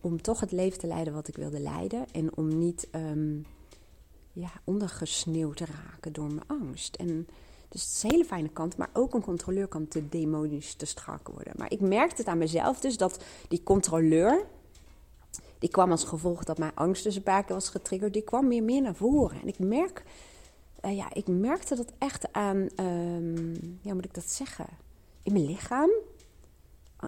om 0.00 0.22
toch 0.22 0.40
het 0.40 0.52
leven 0.52 0.78
te 0.78 0.86
leiden 0.86 1.14
wat 1.14 1.28
ik 1.28 1.36
wilde 1.36 1.60
leiden 1.60 2.06
en 2.12 2.36
om 2.36 2.58
niet 2.58 2.88
um, 2.92 3.46
ja, 4.38 4.50
ondergesneeuwd 4.64 5.60
raken 5.60 6.12
door 6.12 6.26
mijn 6.26 6.46
angst. 6.46 6.96
En 6.96 7.26
dus 7.68 7.82
het 7.82 7.90
is 7.90 8.02
een 8.02 8.10
hele 8.10 8.24
fijne 8.24 8.48
kant, 8.48 8.76
maar 8.76 8.90
ook 8.92 9.14
een 9.14 9.22
controleur 9.22 9.66
kan 9.66 9.88
te 9.88 10.08
demonisch, 10.08 10.74
te 10.74 10.86
strak 10.86 11.28
worden. 11.28 11.52
Maar 11.56 11.72
ik 11.72 11.80
merkte 11.80 12.16
het 12.16 12.26
aan 12.26 12.38
mezelf 12.38 12.80
dus 12.80 12.96
dat 12.96 13.24
die 13.48 13.62
controleur, 13.62 14.46
die 15.58 15.70
kwam 15.70 15.90
als 15.90 16.04
gevolg 16.04 16.44
dat 16.44 16.58
mijn 16.58 16.74
angst 16.74 17.04
dus 17.04 17.16
een 17.16 17.22
paar 17.22 17.44
keer 17.44 17.54
was 17.54 17.68
getriggerd, 17.68 18.12
die 18.12 18.22
kwam 18.22 18.48
meer 18.48 18.82
naar 18.82 18.94
voren. 18.94 19.40
En 19.40 19.48
ik 19.48 19.58
merk, 19.58 20.04
uh, 20.84 20.96
ja, 20.96 21.14
ik 21.14 21.26
merkte 21.26 21.76
dat 21.76 21.92
echt 21.98 22.32
aan, 22.32 22.68
um, 22.80 23.78
ja, 23.80 23.94
moet 23.94 24.04
ik 24.04 24.14
dat 24.14 24.30
zeggen, 24.30 24.66
in 25.22 25.32
mijn 25.32 25.46
lichaam. 25.46 25.90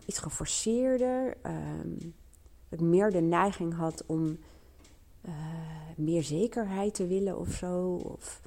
Iets 0.06 0.18
geforceerder, 0.18 1.36
um, 1.46 2.14
dat 2.68 2.80
ik 2.80 2.86
meer 2.86 3.10
de 3.10 3.20
neiging 3.20 3.74
had 3.74 4.04
om 4.06 4.38
uh, 5.26 5.32
meer 5.96 6.22
zekerheid 6.22 6.94
te 6.94 7.06
willen 7.06 7.38
of 7.38 7.48
zo. 7.48 7.94
Of 7.94 8.42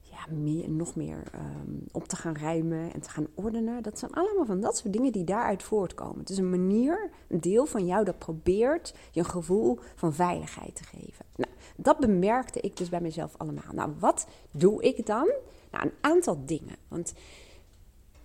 ja, 0.00 0.34
meer, 0.34 0.70
nog 0.70 0.94
meer 0.94 1.22
um, 1.34 1.86
op 1.92 2.08
te 2.08 2.16
gaan 2.16 2.36
ruimen 2.36 2.92
en 2.92 3.00
te 3.00 3.10
gaan 3.10 3.26
ordenen. 3.34 3.82
Dat 3.82 3.98
zijn 3.98 4.12
allemaal 4.12 4.44
van 4.44 4.60
dat 4.60 4.76
soort 4.76 4.92
dingen 4.92 5.12
die 5.12 5.24
daaruit 5.24 5.62
voortkomen. 5.62 6.18
Het 6.18 6.30
is 6.30 6.38
een 6.38 6.50
manier, 6.50 7.10
een 7.28 7.40
deel 7.40 7.66
van 7.66 7.86
jou 7.86 8.04
dat 8.04 8.18
probeert 8.18 8.94
je 9.10 9.20
een 9.20 9.26
gevoel 9.26 9.78
van 9.94 10.14
veiligheid 10.14 10.76
te 10.76 10.84
geven. 10.84 11.24
Nou, 11.36 11.50
dat 11.76 11.98
bemerkte 11.98 12.60
ik 12.60 12.76
dus 12.76 12.88
bij 12.88 13.00
mezelf 13.00 13.34
allemaal. 13.36 13.72
Nou, 13.72 13.92
wat 13.98 14.26
doe 14.50 14.82
ik 14.82 15.06
dan? 15.06 15.32
Nou, 15.70 15.84
een 15.84 15.94
aantal 16.00 16.42
dingen. 16.46 16.76
Want 16.88 17.14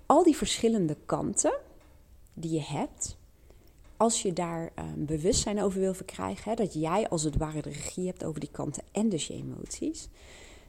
al 0.06 0.24
die 0.24 0.36
verschillende 0.36 0.98
kanten 1.06 1.54
die 2.34 2.52
je 2.52 2.62
hebt, 2.62 3.18
als 4.00 4.22
je 4.22 4.34
daar 4.34 4.72
um, 4.80 5.06
bewustzijn 5.06 5.62
over 5.62 5.80
wil 5.80 5.94
verkrijgen, 5.94 6.50
hè, 6.50 6.56
dat 6.56 6.74
jij 6.74 7.10
als 7.10 7.24
het 7.24 7.38
ware 7.38 7.62
de 7.62 7.70
regie 7.70 8.06
hebt 8.06 8.24
over 8.24 8.40
die 8.40 8.52
kanten 8.52 8.84
en 8.92 9.10
dus 9.10 9.28
je 9.28 9.34
emoties, 9.34 10.10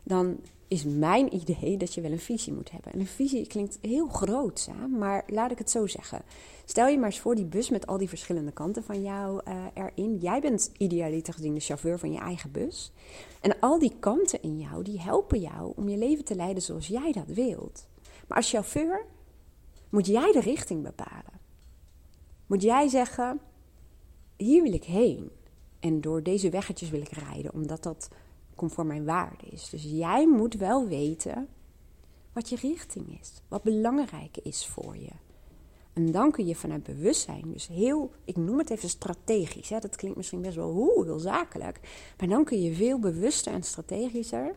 dan 0.03 0.39
is 0.69 0.85
mijn 0.85 1.35
idee 1.35 1.77
dat 1.77 1.95
je 1.95 2.01
wel 2.01 2.13
een 2.13 2.21
visie 2.21 2.53
moet 2.53 2.71
hebben. 2.71 2.93
En 2.93 3.01
een 3.01 3.07
visie 3.07 3.47
klinkt 3.47 3.79
heel 3.81 4.09
groot, 4.09 4.69
maar 4.99 5.25
laat 5.27 5.51
ik 5.51 5.59
het 5.59 5.71
zo 5.71 5.87
zeggen. 5.87 6.23
Stel 6.65 6.89
je 6.89 6.97
maar 6.97 7.11
eens 7.11 7.21
voor 7.21 7.35
die 7.35 7.45
bus 7.45 7.71
met 7.71 7.87
al 7.87 7.99
die 7.99 8.09
verschillende 8.09 8.53
kanten 8.53 8.85
van 8.85 9.03
jou 9.03 9.41
uh, 9.49 9.65
erin. 9.75 10.17
Jij 10.17 10.41
bent 10.41 10.71
idealiter 10.77 11.35
gezien 11.35 11.55
de 11.55 11.61
chauffeur 11.61 11.99
van 11.99 12.13
je 12.13 12.19
eigen 12.19 12.51
bus. 12.51 12.93
En 13.41 13.61
al 13.61 13.79
die 13.79 13.93
kanten 14.01 14.43
in 14.43 14.59
jou, 14.59 14.83
die 14.83 15.01
helpen 15.01 15.41
jou 15.41 15.73
om 15.77 15.89
je 15.89 15.97
leven 15.97 16.25
te 16.25 16.35
leiden 16.35 16.63
zoals 16.63 16.87
jij 16.87 17.13
dat 17.13 17.27
wilt. 17.27 17.87
Maar 18.29 18.37
als 18.37 18.51
chauffeur 18.51 19.05
moet 19.89 20.07
jij 20.07 20.33
de 20.33 20.41
richting 20.41 20.83
bepalen 20.83 21.40
moet 22.50 22.62
jij 22.62 22.88
zeggen: 22.88 23.40
hier 24.37 24.62
wil 24.62 24.73
ik 24.73 24.85
heen. 24.85 25.30
En 25.80 26.00
door 26.00 26.23
deze 26.23 26.50
weggetjes 26.50 26.90
wil 26.90 27.00
ik 27.00 27.09
rijden, 27.09 27.52
omdat 27.52 27.83
dat 27.83 28.09
conform 28.54 28.87
mijn 28.87 29.04
waarde 29.04 29.47
is. 29.50 29.69
Dus 29.71 29.83
jij 29.83 30.28
moet 30.28 30.54
wel 30.54 30.87
weten 30.87 31.49
wat 32.33 32.49
je 32.49 32.57
richting 32.57 33.21
is, 33.21 33.33
wat 33.49 33.62
belangrijk 33.62 34.37
is 34.37 34.66
voor 34.66 34.97
je. 34.97 35.11
En 35.92 36.12
dan 36.12 36.30
kun 36.30 36.47
je 36.47 36.57
vanuit 36.57 36.83
bewustzijn, 36.83 37.52
dus 37.52 37.66
heel, 37.66 38.11
ik 38.25 38.37
noem 38.37 38.59
het 38.59 38.71
even 38.71 38.88
strategisch, 38.88 39.69
hè, 39.69 39.78
dat 39.78 39.97
klinkt 39.97 40.16
misschien 40.16 40.42
best 40.42 40.57
wel 40.57 40.71
hoe, 40.71 41.04
heel 41.04 41.19
zakelijk, 41.19 41.80
maar 42.19 42.28
dan 42.28 42.45
kun 42.45 42.62
je 42.62 42.75
veel 42.75 42.99
bewuster 42.99 43.52
en 43.52 43.62
strategischer 43.62 44.54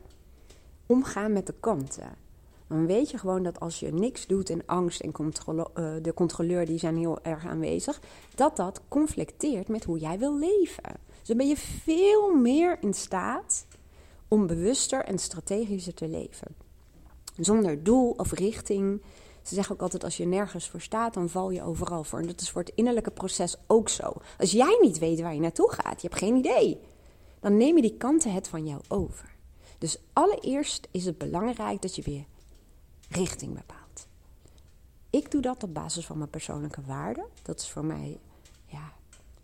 omgaan 0.86 1.34
met 1.34 1.48
de 1.48 1.56
kanten 1.60 2.23
dan 2.68 2.86
weet 2.86 3.10
je 3.10 3.18
gewoon 3.18 3.44
dat 3.44 3.60
als 3.60 3.80
je 3.80 3.94
niks 3.94 4.28
doet 4.28 4.50
en 4.50 4.66
angst 4.66 5.00
en 5.00 5.12
controle, 5.12 5.70
uh, 5.76 5.94
de 6.02 6.14
controleur 6.14 6.66
die 6.66 6.78
zijn 6.78 6.98
heel 6.98 7.20
erg 7.22 7.46
aanwezig, 7.46 8.02
dat 8.36 8.56
dat 8.56 8.82
conflicteert 8.88 9.68
met 9.68 9.84
hoe 9.84 10.00
jij 10.00 10.20
wil 10.20 10.38
leven. 10.38 10.96
Dus 11.20 11.28
dan 11.28 11.38
ben 11.38 11.48
je 11.48 11.58
veel 11.58 12.36
meer 12.36 12.78
in 12.82 12.94
staat 12.94 13.66
om 14.28 14.48
bewuster 14.48 15.04
en 15.04 15.20
strategischer 15.20 15.94
te 15.94 16.08
leven. 16.08 16.56
Zonder 17.38 17.84
doel 17.84 18.14
of 18.18 18.32
richting. 18.32 19.02
Ze 19.42 19.56
zeggen 19.56 19.76
ook 19.76 19.82
altijd: 19.82 20.04
als 20.04 20.18
je 20.18 20.26
nergens 20.26 20.70
voor 20.70 20.82
staat, 20.82 21.14
dan 21.14 21.30
val 21.30 21.50
je 21.50 21.64
overal 21.64 22.04
voor. 22.04 22.20
En 22.20 22.28
dat 22.28 22.42
is 22.42 22.50
voor 22.50 22.62
het 22.62 22.72
innerlijke 22.76 23.12
proces 23.12 23.56
ook 23.68 23.90
zo. 23.90 24.14
Als 24.38 24.52
jij 24.52 24.78
niet 24.82 25.00
weet 25.00 25.22
waar 25.22 25.34
je 25.34 25.40
naartoe 25.40 25.72
gaat, 25.72 26.02
je 26.02 26.08
hebt 26.08 26.20
geen 26.20 26.36
idee, 26.36 26.80
dan 27.40 27.58
nemen 27.58 27.82
die 27.82 27.98
kanten 27.98 28.34
het 28.34 28.48
van 28.48 28.66
jou 28.66 28.82
over. 28.88 29.36
Dus 29.78 29.98
allereerst 30.14 30.88
is 30.92 31.06
het 31.06 31.18
belangrijk 31.18 31.82
dat 31.82 31.96
je 31.96 32.02
weer 32.02 32.26
richting 33.14 33.54
bepaalt. 33.54 34.08
Ik 35.10 35.32
doe 35.32 35.42
dat 35.42 35.64
op 35.64 35.74
basis 35.74 36.06
van 36.06 36.18
mijn 36.18 36.30
persoonlijke 36.30 36.82
waarden. 36.82 37.26
Dat 37.42 37.60
is 37.60 37.70
voor 37.70 37.86
mij 37.86 38.20
ja, 38.66 38.94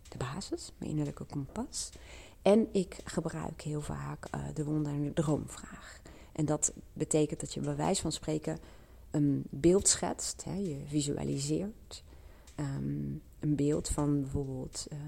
de 0.08 0.16
basis, 0.16 0.72
mijn 0.78 0.90
innerlijke 0.90 1.24
kompas. 1.24 1.90
En 2.42 2.68
ik 2.72 3.00
gebruik 3.04 3.60
heel 3.60 3.80
vaak 3.80 4.26
uh, 4.34 4.40
de 4.54 4.64
wonder- 4.64 4.92
en 4.92 5.12
droomvraag. 5.14 6.00
En 6.32 6.44
dat 6.44 6.72
betekent 6.92 7.40
dat 7.40 7.54
je 7.54 7.60
bij 7.60 7.76
wijze 7.76 8.02
van 8.02 8.12
spreken 8.12 8.58
een 9.10 9.44
beeld 9.50 9.88
schetst, 9.88 10.44
hè, 10.44 10.54
je 10.54 10.82
visualiseert. 10.86 12.02
Um, 12.56 13.22
een 13.40 13.56
beeld 13.56 13.88
van 13.88 14.20
bijvoorbeeld 14.20 14.86
uh, 14.92 14.98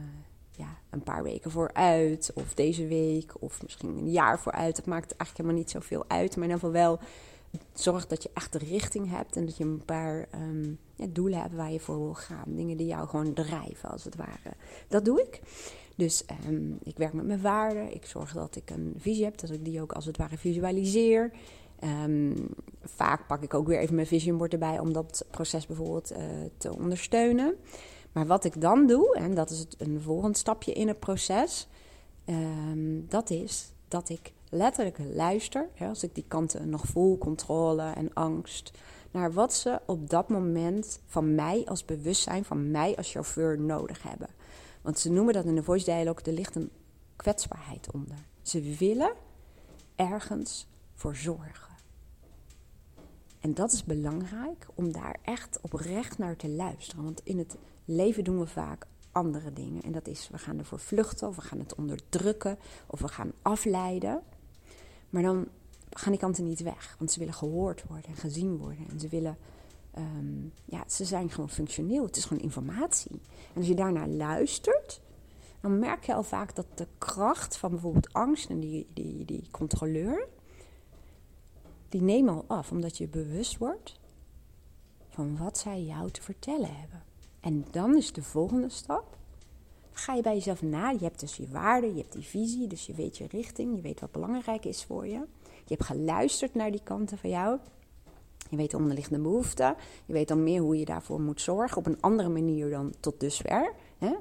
ja, 0.50 0.78
een 0.90 1.02
paar 1.02 1.22
weken 1.22 1.50
vooruit, 1.50 2.30
of 2.34 2.54
deze 2.54 2.86
week, 2.86 3.42
of 3.42 3.62
misschien 3.62 3.88
een 3.88 4.10
jaar 4.10 4.40
vooruit. 4.40 4.76
Dat 4.76 4.86
maakt 4.86 5.16
eigenlijk 5.16 5.36
helemaal 5.36 5.58
niet 5.58 5.70
zoveel 5.70 6.04
uit, 6.08 6.36
maar 6.36 6.48
in 6.48 6.54
ieder 6.54 6.54
geval 6.54 6.72
wel 6.72 6.98
zorg 7.72 8.06
dat 8.06 8.22
je 8.22 8.30
echt 8.34 8.52
de 8.52 8.58
richting 8.58 9.10
hebt 9.10 9.36
en 9.36 9.46
dat 9.46 9.56
je 9.56 9.64
een 9.64 9.84
paar 9.84 10.28
ehm, 10.30 10.70
ja, 10.94 11.06
doelen 11.08 11.40
hebt 11.40 11.54
waar 11.54 11.72
je 11.72 11.80
voor 11.80 11.98
wil 11.98 12.14
gaan. 12.14 12.44
Dingen 12.46 12.76
die 12.76 12.86
jou 12.86 13.08
gewoon 13.08 13.32
drijven, 13.32 13.90
als 13.90 14.04
het 14.04 14.16
ware. 14.16 14.54
Dat 14.88 15.04
doe 15.04 15.20
ik. 15.20 15.40
Dus 15.96 16.24
um, 16.48 16.78
ik 16.82 16.96
werk 16.96 17.12
met 17.12 17.26
mijn 17.26 17.40
waarden. 17.40 17.94
Ik 17.94 18.06
zorg 18.06 18.32
dat 18.32 18.56
ik 18.56 18.70
een 18.70 18.94
visie 18.98 19.24
heb, 19.24 19.38
dat 19.38 19.50
ik 19.50 19.64
die 19.64 19.82
ook 19.82 19.92
als 19.92 20.04
het 20.04 20.16
ware 20.16 20.38
visualiseer. 20.38 21.32
Um, 21.84 22.48
vaak 22.82 23.26
pak 23.26 23.42
ik 23.42 23.54
ook 23.54 23.66
weer 23.66 23.78
even 23.78 23.94
mijn 23.94 24.06
vision 24.06 24.36
board 24.36 24.52
erbij 24.52 24.78
om 24.78 24.92
dat 24.92 25.24
proces 25.30 25.66
bijvoorbeeld 25.66 26.12
uh, 26.12 26.18
te 26.56 26.76
ondersteunen. 26.76 27.54
Maar 28.12 28.26
wat 28.26 28.44
ik 28.44 28.60
dan 28.60 28.86
doe, 28.86 29.16
en 29.16 29.34
dat 29.34 29.50
is 29.50 29.58
het, 29.58 29.74
een 29.78 30.00
volgend 30.00 30.36
stapje 30.36 30.72
in 30.72 30.88
het 30.88 30.98
proces, 30.98 31.68
dat 33.08 33.30
is 33.30 33.72
dat 33.88 34.08
ik 34.08 34.32
letterlijk 34.54 34.98
luister, 35.14 35.68
hè, 35.74 35.88
als 35.88 36.02
ik 36.02 36.14
die 36.14 36.24
kanten 36.28 36.68
nog 36.68 36.84
voel, 36.84 37.18
controle 37.18 37.92
en 37.92 38.12
angst, 38.12 38.78
naar 39.10 39.32
wat 39.32 39.54
ze 39.54 39.80
op 39.86 40.10
dat 40.10 40.28
moment 40.28 41.00
van 41.06 41.34
mij 41.34 41.64
als 41.64 41.84
bewustzijn, 41.84 42.44
van 42.44 42.70
mij 42.70 42.96
als 42.96 43.10
chauffeur 43.10 43.60
nodig 43.60 44.02
hebben. 44.02 44.28
Want 44.82 44.98
ze 44.98 45.10
noemen 45.10 45.34
dat 45.34 45.44
in 45.44 45.54
de 45.54 45.62
voice 45.62 45.84
dialogue, 45.84 46.24
er 46.24 46.32
ligt 46.32 46.54
een 46.54 46.70
kwetsbaarheid 47.16 47.90
onder. 47.92 48.16
Ze 48.42 48.76
willen 48.78 49.12
ergens 49.96 50.66
voor 50.94 51.16
zorgen. 51.16 51.72
En 53.40 53.54
dat 53.54 53.72
is 53.72 53.84
belangrijk 53.84 54.66
om 54.74 54.92
daar 54.92 55.16
echt 55.22 55.58
oprecht 55.60 56.18
naar 56.18 56.36
te 56.36 56.48
luisteren. 56.48 57.04
Want 57.04 57.20
in 57.24 57.38
het 57.38 57.56
leven 57.84 58.24
doen 58.24 58.38
we 58.38 58.46
vaak 58.46 58.86
andere 59.12 59.52
dingen. 59.52 59.82
En 59.82 59.92
dat 59.92 60.06
is, 60.06 60.28
we 60.32 60.38
gaan 60.38 60.58
ervoor 60.58 60.78
vluchten, 60.78 61.28
of 61.28 61.36
we 61.36 61.42
gaan 61.42 61.58
het 61.58 61.74
onderdrukken, 61.74 62.58
of 62.86 63.00
we 63.00 63.08
gaan 63.08 63.32
afleiden. 63.42 64.22
Maar 65.12 65.22
dan 65.22 65.48
gaan 65.90 66.12
die 66.12 66.20
kanten 66.20 66.44
niet 66.44 66.62
weg, 66.62 66.94
want 66.98 67.12
ze 67.12 67.18
willen 67.18 67.34
gehoord 67.34 67.82
worden 67.88 68.10
en 68.10 68.16
gezien 68.16 68.56
worden. 68.56 68.86
En 68.90 69.00
ze 69.00 69.08
willen, 69.08 69.36
um, 69.98 70.52
ja, 70.64 70.84
ze 70.88 71.04
zijn 71.04 71.30
gewoon 71.30 71.50
functioneel. 71.50 72.04
Het 72.04 72.16
is 72.16 72.24
gewoon 72.24 72.42
informatie. 72.42 73.20
En 73.52 73.56
als 73.56 73.66
je 73.66 73.74
daarnaar 73.74 74.08
luistert, 74.08 75.00
dan 75.60 75.78
merk 75.78 76.04
je 76.04 76.14
al 76.14 76.22
vaak 76.22 76.54
dat 76.54 76.66
de 76.74 76.86
kracht 76.98 77.56
van 77.56 77.70
bijvoorbeeld 77.70 78.12
angst 78.12 78.50
en 78.50 78.60
die, 78.60 78.86
die, 78.92 79.24
die 79.24 79.48
controleur, 79.50 80.28
die 81.88 82.02
nemen 82.02 82.34
al 82.34 82.44
af, 82.46 82.70
omdat 82.70 82.98
je 82.98 83.08
bewust 83.08 83.58
wordt 83.58 84.00
van 85.08 85.36
wat 85.36 85.58
zij 85.58 85.82
jou 85.82 86.10
te 86.10 86.22
vertellen 86.22 86.76
hebben. 86.76 87.02
En 87.40 87.64
dan 87.70 87.96
is 87.96 88.12
de 88.12 88.22
volgende 88.22 88.68
stap. 88.68 89.16
Ga 89.92 90.14
je 90.14 90.22
bij 90.22 90.34
jezelf 90.34 90.62
na. 90.62 90.90
Je 90.90 91.04
hebt 91.04 91.20
dus 91.20 91.36
je 91.36 91.48
waarden, 91.48 91.94
je 91.94 92.00
hebt 92.00 92.12
die 92.12 92.22
visie, 92.22 92.66
dus 92.66 92.86
je 92.86 92.94
weet 92.94 93.18
je 93.18 93.26
richting, 93.26 93.76
je 93.76 93.82
weet 93.82 94.00
wat 94.00 94.12
belangrijk 94.12 94.64
is 94.64 94.84
voor 94.84 95.06
je. 95.06 95.26
Je 95.42 95.74
hebt 95.74 95.84
geluisterd 95.84 96.54
naar 96.54 96.70
die 96.70 96.82
kanten 96.82 97.18
van 97.18 97.30
jou. 97.30 97.58
Je 98.50 98.56
weet 98.56 98.70
de 98.70 98.76
onderliggende 98.76 99.22
behoeften. 99.22 99.76
Je 100.06 100.12
weet 100.12 100.28
dan 100.28 100.42
meer 100.42 100.60
hoe 100.60 100.78
je 100.78 100.84
daarvoor 100.84 101.20
moet 101.20 101.40
zorgen. 101.40 101.76
Op 101.76 101.86
een 101.86 102.00
andere 102.00 102.28
manier 102.28 102.70
dan 102.70 102.94
tot 103.00 103.20
dusver. 103.20 103.72
Hè? 103.98 104.14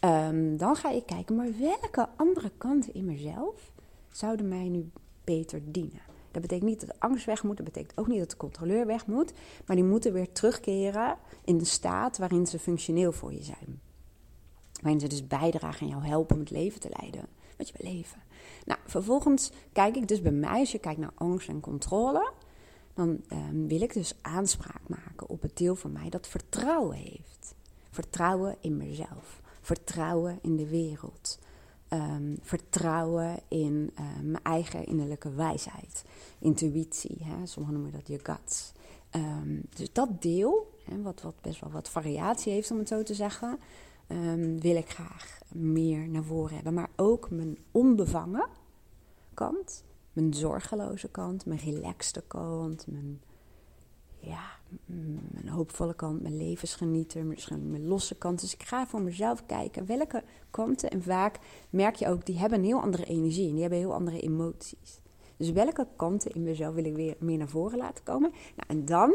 Um, 0.00 0.56
dan 0.56 0.76
ga 0.76 0.90
je 0.90 1.04
kijken, 1.04 1.36
maar 1.36 1.58
welke 1.58 2.08
andere 2.16 2.50
kanten 2.58 2.94
in 2.94 3.04
mezelf 3.04 3.72
zouden 4.10 4.48
mij 4.48 4.68
nu 4.68 4.90
beter 5.24 5.60
dienen? 5.64 6.00
Dat 6.30 6.42
betekent 6.42 6.68
niet 6.68 6.80
dat 6.80 6.88
de 6.88 7.06
angst 7.06 7.24
weg 7.24 7.42
moet, 7.42 7.56
dat 7.56 7.66
betekent 7.66 7.98
ook 7.98 8.06
niet 8.06 8.18
dat 8.18 8.30
de 8.30 8.36
controleur 8.36 8.86
weg 8.86 9.06
moet, 9.06 9.32
maar 9.66 9.76
die 9.76 9.84
moeten 9.84 10.12
weer 10.12 10.32
terugkeren 10.32 11.16
in 11.44 11.58
de 11.58 11.64
staat 11.64 12.18
waarin 12.18 12.46
ze 12.46 12.58
functioneel 12.58 13.12
voor 13.12 13.32
je 13.32 13.42
zijn. 13.42 13.80
Waarin 14.80 15.00
ze 15.00 15.06
dus 15.06 15.26
bijdragen 15.26 15.80
en 15.80 15.88
jou 15.88 16.06
helpen 16.06 16.34
om 16.34 16.40
het 16.40 16.50
leven 16.50 16.80
te 16.80 16.90
leiden 16.98 17.28
wat 17.56 17.68
je 17.68 17.74
wil 17.78 17.92
leven. 17.92 18.22
Nou, 18.64 18.80
vervolgens 18.86 19.50
kijk 19.72 19.96
ik 19.96 20.08
dus 20.08 20.22
bij 20.22 20.32
mij, 20.32 20.58
als 20.58 20.72
je 20.72 20.78
kijkt 20.78 21.00
naar 21.00 21.12
angst 21.14 21.48
en 21.48 21.60
controle, 21.60 22.32
dan 22.94 23.20
um, 23.32 23.68
wil 23.68 23.80
ik 23.80 23.92
dus 23.92 24.14
aanspraak 24.22 24.88
maken 24.88 25.28
op 25.28 25.42
het 25.42 25.56
deel 25.56 25.74
van 25.74 25.92
mij 25.92 26.08
dat 26.08 26.26
vertrouwen 26.26 26.96
heeft. 26.96 27.54
Vertrouwen 27.90 28.56
in 28.60 28.76
mezelf, 28.76 29.40
vertrouwen 29.60 30.38
in 30.42 30.56
de 30.56 30.68
wereld, 30.68 31.38
um, 31.88 32.38
vertrouwen 32.42 33.38
in 33.48 33.90
uh, 33.94 34.04
mijn 34.22 34.42
eigen 34.42 34.86
innerlijke 34.86 35.30
wijsheid, 35.30 36.04
intuïtie. 36.38 37.16
Hè? 37.22 37.46
Sommigen 37.46 37.80
noemen 37.80 37.98
dat 37.98 38.08
je 38.08 38.18
guts. 38.22 38.72
Dus 39.76 39.92
dat 39.92 40.22
deel, 40.22 40.74
hè, 40.84 41.02
wat, 41.02 41.20
wat 41.20 41.40
best 41.40 41.60
wel 41.60 41.70
wat 41.70 41.88
variatie 41.88 42.52
heeft 42.52 42.70
om 42.70 42.78
het 42.78 42.88
zo 42.88 43.02
te 43.02 43.14
zeggen, 43.14 43.58
um, 44.08 44.60
wil 44.60 44.76
ik 44.76 44.88
graag 44.88 45.38
meer 45.52 46.08
naar 46.08 46.24
voren 46.24 46.54
hebben. 46.54 46.74
Maar 46.74 46.90
ook 46.96 47.30
mijn 47.30 47.58
onbevangen 47.72 48.46
kant, 49.34 49.84
mijn 50.12 50.34
zorgeloze 50.34 51.08
kant, 51.08 51.46
mijn 51.46 51.60
relaxte 51.60 52.22
kant, 52.26 52.86
mijn, 52.86 53.20
ja, 54.18 54.44
mijn 55.30 55.48
hoopvolle 55.48 55.94
kant, 55.94 56.22
mijn 56.22 56.36
levensgenieter, 56.36 57.24
misschien 57.24 57.70
mijn 57.70 57.86
losse 57.86 58.14
kant. 58.14 58.40
Dus 58.40 58.54
ik 58.54 58.62
ga 58.62 58.86
voor 58.86 59.02
mezelf 59.02 59.46
kijken 59.46 59.86
welke 59.86 60.22
kanten. 60.50 60.90
En 60.90 61.02
vaak 61.02 61.38
merk 61.70 61.94
je 61.94 62.08
ook, 62.08 62.26
die 62.26 62.38
hebben 62.38 62.58
een 62.58 62.64
heel 62.64 62.80
andere 62.80 63.04
energie 63.04 63.46
en 63.46 63.52
die 63.52 63.60
hebben 63.60 63.78
heel 63.78 63.94
andere 63.94 64.20
emoties. 64.20 65.00
Dus 65.36 65.50
welke 65.50 65.86
kanten 65.96 66.30
in 66.30 66.42
mezelf 66.42 66.74
wil 66.74 66.84
ik 66.84 66.94
weer 66.94 67.16
meer 67.18 67.38
naar 67.38 67.48
voren 67.48 67.78
laten 67.78 68.04
komen? 68.04 68.30
Nou, 68.30 68.68
en 68.68 68.84
dan 68.84 69.14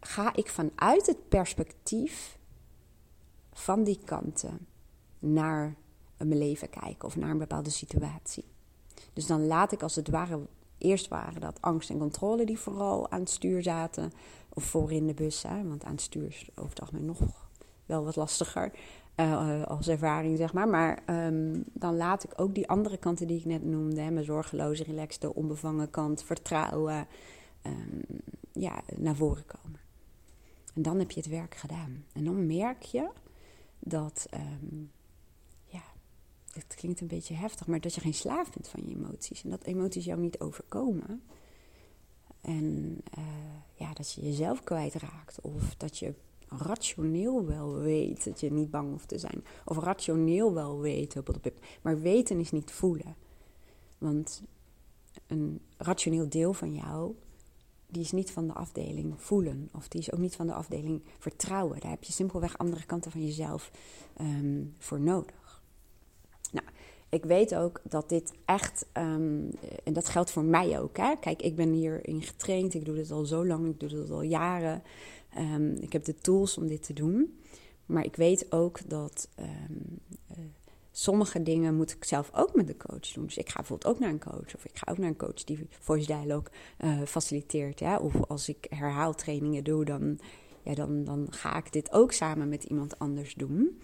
ga 0.00 0.34
ik 0.34 0.48
vanuit 0.48 1.06
het 1.06 1.28
perspectief 1.28 2.35
van 3.58 3.84
die 3.84 3.98
kanten 4.04 4.66
naar 5.18 5.74
mijn 6.16 6.38
leven 6.38 6.70
kijken 6.70 7.08
of 7.08 7.16
naar 7.16 7.30
een 7.30 7.38
bepaalde 7.38 7.70
situatie. 7.70 8.44
Dus 9.12 9.26
dan 9.26 9.46
laat 9.46 9.72
ik 9.72 9.82
als 9.82 9.94
het 9.94 10.08
ware, 10.08 10.40
eerst 10.78 11.08
waren 11.08 11.40
dat 11.40 11.60
angst 11.60 11.90
en 11.90 11.98
controle 11.98 12.46
die 12.46 12.58
vooral 12.58 13.10
aan 13.10 13.20
het 13.20 13.30
stuur 13.30 13.62
zaten, 13.62 14.12
of 14.48 14.64
voor 14.64 14.92
in 14.92 15.06
de 15.06 15.14
bus, 15.14 15.42
hè, 15.42 15.68
want 15.68 15.84
aan 15.84 15.92
het 15.92 16.00
stuur 16.00 16.26
is 16.26 16.48
over 16.54 16.70
het 16.70 16.80
algemeen 16.80 17.04
nog 17.04 17.18
wel 17.86 18.04
wat 18.04 18.16
lastiger 18.16 18.72
uh, 19.16 19.62
als 19.62 19.88
ervaring, 19.88 20.36
zeg 20.36 20.52
maar. 20.52 20.68
Maar 20.68 21.02
um, 21.26 21.64
dan 21.72 21.96
laat 21.96 22.24
ik 22.24 22.32
ook 22.36 22.54
die 22.54 22.68
andere 22.68 22.96
kanten 22.96 23.26
die 23.26 23.38
ik 23.38 23.44
net 23.44 23.64
noemde, 23.64 24.00
hè, 24.00 24.10
mijn 24.10 24.24
zorgeloze, 24.24 24.84
relaxte, 24.84 25.34
onbevangen 25.34 25.90
kant, 25.90 26.22
vertrouwen, 26.22 27.06
um, 27.66 28.02
ja, 28.52 28.80
naar 28.96 29.16
voren 29.16 29.44
komen. 29.46 29.80
En 30.74 30.82
dan 30.82 30.98
heb 30.98 31.10
je 31.10 31.20
het 31.20 31.28
werk 31.28 31.54
gedaan. 31.54 32.04
En 32.12 32.24
dan 32.24 32.46
merk 32.46 32.82
je 32.82 33.08
dat, 33.88 34.26
um, 34.34 34.90
ja, 35.64 35.82
het 36.52 36.74
klinkt 36.74 37.00
een 37.00 37.06
beetje 37.06 37.34
heftig, 37.34 37.66
maar 37.66 37.80
dat 37.80 37.94
je 37.94 38.00
geen 38.00 38.14
slaaf 38.14 38.52
bent 38.52 38.68
van 38.68 38.82
je 38.86 38.94
emoties. 38.94 39.44
En 39.44 39.50
dat 39.50 39.64
emoties 39.64 40.04
jou 40.04 40.20
niet 40.20 40.40
overkomen. 40.40 41.22
En 42.40 43.00
uh, 43.18 43.24
ja, 43.74 43.92
dat 43.92 44.12
je 44.12 44.20
jezelf 44.20 44.62
kwijtraakt. 44.62 45.40
Of 45.40 45.74
dat 45.74 45.98
je 45.98 46.14
rationeel 46.48 47.46
wel 47.46 47.74
weet 47.74 48.24
dat 48.24 48.40
je 48.40 48.52
niet 48.52 48.70
bang 48.70 48.90
hoeft 48.90 49.08
te 49.08 49.18
zijn. 49.18 49.44
Of 49.64 49.78
rationeel 49.78 50.54
wel 50.54 50.80
weet. 50.80 51.16
Maar 51.82 52.00
weten 52.00 52.38
is 52.38 52.50
niet 52.50 52.70
voelen. 52.70 53.16
Want 53.98 54.42
een 55.26 55.60
rationeel 55.76 56.28
deel 56.28 56.52
van 56.52 56.74
jou 56.74 57.14
die 57.86 58.02
is 58.02 58.12
niet 58.12 58.30
van 58.30 58.46
de 58.46 58.52
afdeling 58.52 59.14
voelen. 59.16 59.68
Of 59.72 59.88
die 59.88 60.00
is 60.00 60.12
ook 60.12 60.18
niet 60.18 60.36
van 60.36 60.46
de 60.46 60.52
afdeling 60.52 61.02
vertrouwen. 61.18 61.80
Daar 61.80 61.90
heb 61.90 62.04
je 62.04 62.12
simpelweg 62.12 62.58
andere 62.58 62.84
kanten 62.84 63.10
van 63.10 63.24
jezelf 63.24 63.70
um, 64.20 64.74
voor 64.78 65.00
nodig. 65.00 65.62
Nou, 66.52 66.66
ik 67.08 67.24
weet 67.24 67.54
ook 67.54 67.80
dat 67.82 68.08
dit 68.08 68.32
echt, 68.44 68.86
um, 68.92 69.50
en 69.84 69.92
dat 69.92 70.08
geldt 70.08 70.30
voor 70.30 70.44
mij 70.44 70.80
ook. 70.80 70.96
Hè? 70.96 71.14
Kijk, 71.20 71.42
ik 71.42 71.56
ben 71.56 71.72
hierin 71.72 72.22
getraind. 72.22 72.74
Ik 72.74 72.84
doe 72.84 72.94
dit 72.94 73.10
al 73.10 73.24
zo 73.24 73.46
lang. 73.46 73.68
Ik 73.68 73.80
doe 73.80 73.88
dit 73.88 74.10
al 74.10 74.22
jaren. 74.22 74.82
Um, 75.38 75.76
ik 75.80 75.92
heb 75.92 76.04
de 76.04 76.14
tools 76.14 76.58
om 76.58 76.66
dit 76.66 76.82
te 76.82 76.92
doen. 76.92 77.38
Maar 77.86 78.04
ik 78.04 78.16
weet 78.16 78.52
ook 78.52 78.88
dat 78.88 79.28
uh, 79.40 79.46
sommige 80.98 81.42
dingen 81.42 81.74
moet 81.74 81.90
ik 81.90 82.04
zelf 82.04 82.30
ook 82.32 82.54
met 82.54 82.66
de 82.66 82.76
coach 82.76 83.12
doen. 83.12 83.24
Dus 83.24 83.36
ik 83.36 83.48
ga 83.48 83.56
bijvoorbeeld 83.56 83.94
ook 83.94 84.00
naar 84.00 84.10
een 84.10 84.20
coach. 84.20 84.54
Of 84.54 84.64
ik 84.64 84.78
ga 84.78 84.90
ook 84.90 84.98
naar 84.98 85.08
een 85.08 85.16
coach 85.16 85.44
die 85.44 85.66
voice 85.80 86.06
dialogue 86.06 86.52
uh, 86.84 87.02
faciliteert. 87.02 87.78
Ja? 87.78 87.98
Of 87.98 88.24
als 88.28 88.48
ik 88.48 88.66
herhaaltrainingen 88.68 89.64
doe, 89.64 89.84
dan, 89.84 90.18
ja, 90.62 90.74
dan, 90.74 91.04
dan 91.04 91.26
ga 91.30 91.56
ik 91.56 91.72
dit 91.72 91.92
ook 91.92 92.12
samen 92.12 92.48
met 92.48 92.64
iemand 92.64 92.98
anders 92.98 93.34
doen. 93.34 93.80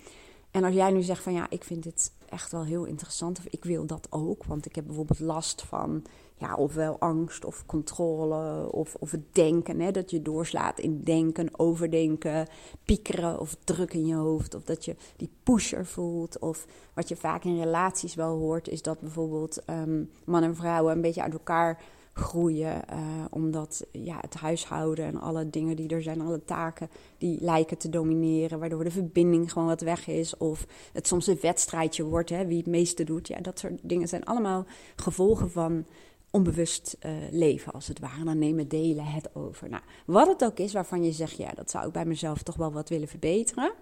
En 0.53 0.65
als 0.65 0.75
jij 0.75 0.91
nu 0.91 1.03
zegt 1.03 1.23
van 1.23 1.33
ja, 1.33 1.47
ik 1.49 1.65
vind 1.65 1.83
dit 1.83 2.13
echt 2.29 2.53
wel 2.53 2.65
heel 2.65 2.85
interessant. 2.85 3.39
Of 3.39 3.45
ik 3.45 3.65
wil 3.65 3.87
dat 3.87 4.07
ook. 4.11 4.45
Want 4.45 4.67
ik 4.67 4.75
heb 4.75 4.87
bijvoorbeeld 4.87 5.21
last 5.21 5.63
van 5.63 6.05
ja, 6.37 6.55
ofwel 6.55 6.99
angst 6.99 7.45
of 7.45 7.67
controle 7.67 8.73
of, 8.73 8.95
of 8.95 9.11
het 9.11 9.35
denken. 9.35 9.81
Hè, 9.81 9.91
dat 9.91 10.11
je 10.11 10.23
doorslaat 10.23 10.79
in 10.79 11.03
denken, 11.03 11.59
overdenken, 11.59 12.47
piekeren 12.85 13.41
of 13.41 13.57
druk 13.65 13.95
in 13.95 14.07
je 14.07 14.15
hoofd. 14.15 14.55
Of 14.55 14.65
dat 14.65 14.85
je 14.85 14.97
die 15.17 15.31
pusher 15.43 15.87
voelt. 15.87 16.39
Of 16.39 16.67
wat 16.95 17.09
je 17.09 17.17
vaak 17.17 17.45
in 17.45 17.61
relaties 17.61 18.15
wel 18.15 18.39
hoort, 18.39 18.69
is 18.69 18.83
dat 18.83 19.01
bijvoorbeeld 19.01 19.63
um, 19.71 20.11
man 20.25 20.43
en 20.43 20.57
vrouwen 20.57 20.93
een 20.93 21.01
beetje 21.01 21.23
uit 21.23 21.33
elkaar 21.33 21.83
groeien. 22.13 22.83
Uh, 22.93 23.25
omdat 23.31 23.87
ja, 23.93 24.19
het 24.21 24.35
huishouden 24.35 25.05
en 25.05 25.21
alle 25.21 25.51
dingen 25.51 25.77
die 25.77 25.89
er 25.89 26.03
zijn, 26.03 26.21
alle 26.21 26.45
taken, 26.45 26.91
die 27.19 27.39
lijken 27.41 27.79
te 27.79 27.89
domineren. 27.89 28.59
Waardoor 28.59 28.85
de 28.85 28.91
verbinding 28.91 29.53
gewoon 29.53 29.69
wat 29.69 29.81
weg 29.81 30.07
is. 30.07 30.37
Of 30.37 30.67
het 30.93 31.07
soms 31.07 31.27
een 31.27 31.39
wedstrijdje 31.41 32.05
wordt, 32.05 32.31
hè, 32.31 32.47
wie 32.47 32.57
het 32.57 32.67
meeste 32.67 33.05
doet. 33.05 33.29
Ja, 33.29 33.41
dat 33.41 33.59
soort 33.59 33.79
dingen 33.83 34.09
zijn 34.09 34.25
allemaal 34.25 34.65
gevolgen 34.97 35.51
van 35.51 35.85
onbewust 36.31 36.97
uh, 37.07 37.13
leven, 37.31 37.73
als 37.73 37.89
het 37.89 37.99
ware. 37.99 38.25
Dan 38.25 38.39
nemen 38.39 38.69
delen 38.69 39.05
het 39.05 39.35
over. 39.35 39.69
Nou, 39.69 39.83
wat 40.07 40.29
het 40.29 40.45
ook 40.45 40.59
is 40.59 40.73
waarvan 40.73 41.05
je 41.05 41.13
zegt, 41.13 41.37
ja, 41.37 41.51
dat 41.55 41.71
zou 41.71 41.87
ik 41.87 41.93
bij 41.93 42.05
mezelf 42.05 42.43
toch 42.43 42.57
wel 42.57 42.73
wat 42.73 42.89
willen 42.89 43.09
verbeteren. 43.09 43.73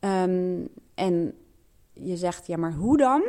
Um, 0.00 0.68
en 0.94 1.34
je 1.92 2.16
zegt, 2.16 2.46
ja, 2.46 2.56
maar 2.56 2.72
hoe 2.72 2.96
dan? 2.96 3.22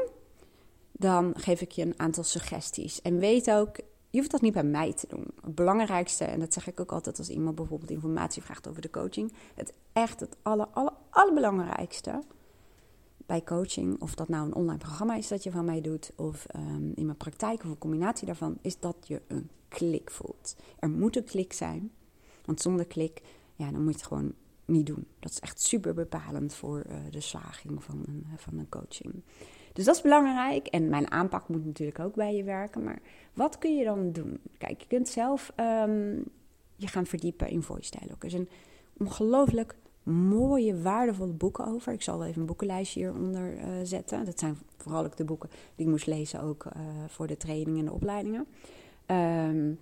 Dan 0.91 1.33
geef 1.37 1.61
ik 1.61 1.71
je 1.71 1.81
een 1.81 1.99
aantal 1.99 2.23
suggesties. 2.23 3.01
En 3.01 3.19
weet 3.19 3.51
ook, 3.51 3.77
je 4.15 4.21
hoeft 4.21 4.31
dat 4.31 4.41
niet 4.41 4.53
bij 4.53 4.63
mij 4.63 4.93
te 4.93 5.07
doen. 5.07 5.27
Het 5.41 5.55
belangrijkste, 5.55 6.23
en 6.23 6.39
dat 6.39 6.53
zeg 6.53 6.67
ik 6.67 6.79
ook 6.79 6.91
altijd 6.91 7.17
als 7.17 7.29
iemand 7.29 7.55
bijvoorbeeld 7.55 7.91
informatie 7.91 8.41
vraagt 8.41 8.67
over 8.67 8.81
de 8.81 8.89
coaching. 8.89 9.33
Het 9.55 9.73
echt 9.93 10.19
het 10.19 10.35
aller, 10.41 10.67
aller, 10.67 10.93
allerbelangrijkste 11.09 12.23
bij 13.25 13.43
coaching, 13.43 14.01
of 14.01 14.15
dat 14.15 14.27
nou 14.27 14.45
een 14.45 14.55
online 14.55 14.77
programma 14.77 15.15
is 15.15 15.27
dat 15.27 15.43
je 15.43 15.51
van 15.51 15.65
mij 15.65 15.81
doet, 15.81 16.11
of 16.15 16.45
um, 16.55 16.91
in 16.95 17.05
mijn 17.05 17.17
praktijk 17.17 17.63
of 17.63 17.69
een 17.69 17.77
combinatie 17.77 18.25
daarvan, 18.25 18.57
is 18.61 18.79
dat 18.79 18.95
je 19.07 19.21
een 19.27 19.49
klik 19.67 20.11
voelt. 20.11 20.55
Er 20.79 20.89
moet 20.89 21.15
een 21.15 21.23
klik 21.23 21.53
zijn, 21.53 21.91
want 22.45 22.61
zonder 22.61 22.85
klik, 22.85 23.21
ja, 23.55 23.71
dan 23.71 23.83
moet 23.83 23.93
je 23.93 23.99
het 23.99 24.07
gewoon 24.07 24.33
niet 24.65 24.85
doen. 24.85 25.07
Dat 25.19 25.31
is 25.31 25.39
echt 25.39 25.61
super 25.61 25.93
bepalend 25.93 26.53
voor 26.53 26.83
uh, 26.89 26.95
de 27.09 27.21
slaging 27.21 27.83
van 27.83 28.03
een, 28.07 28.25
van 28.37 28.57
een 28.57 28.69
coaching. 28.69 29.23
Dus 29.75 29.85
dat 29.85 29.95
is 29.95 30.01
belangrijk. 30.01 30.67
En 30.67 30.89
mijn 30.89 31.11
aanpak 31.11 31.47
moet 31.47 31.65
natuurlijk 31.65 31.99
ook 31.99 32.15
bij 32.15 32.35
je 32.35 32.43
werken. 32.43 32.83
Maar 32.83 32.99
wat 33.33 33.57
kun 33.57 33.77
je 33.77 33.83
dan 33.83 34.11
doen? 34.11 34.39
Kijk, 34.57 34.81
je 34.81 34.87
kunt 34.87 35.07
zelf 35.07 35.53
um, 35.59 36.23
je 36.75 36.87
gaan 36.87 37.05
verdiepen 37.05 37.47
in 37.47 37.61
voice. 37.61 37.93
Er 38.19 38.29
zijn 38.29 38.49
ongelooflijk 38.97 39.75
mooie, 40.03 40.81
waardevolle 40.81 41.33
boeken 41.33 41.65
over. 41.65 41.93
Ik 41.93 42.01
zal 42.01 42.17
wel 42.17 42.27
even 42.27 42.39
een 42.39 42.47
boekenlijstje 42.47 42.99
hieronder 42.99 43.57
uh, 43.57 43.65
zetten. 43.83 44.25
Dat 44.25 44.39
zijn 44.39 44.57
vooral 44.77 45.05
ook 45.05 45.17
de 45.17 45.25
boeken 45.25 45.49
die 45.75 45.85
ik 45.85 45.91
moest 45.91 46.07
lezen 46.07 46.41
ook 46.41 46.65
uh, 46.65 46.71
voor 47.07 47.27
de 47.27 47.37
trainingen 47.37 47.79
en 47.79 47.85
de 47.85 47.91
opleidingen. 47.91 48.47
Um, 49.07 49.79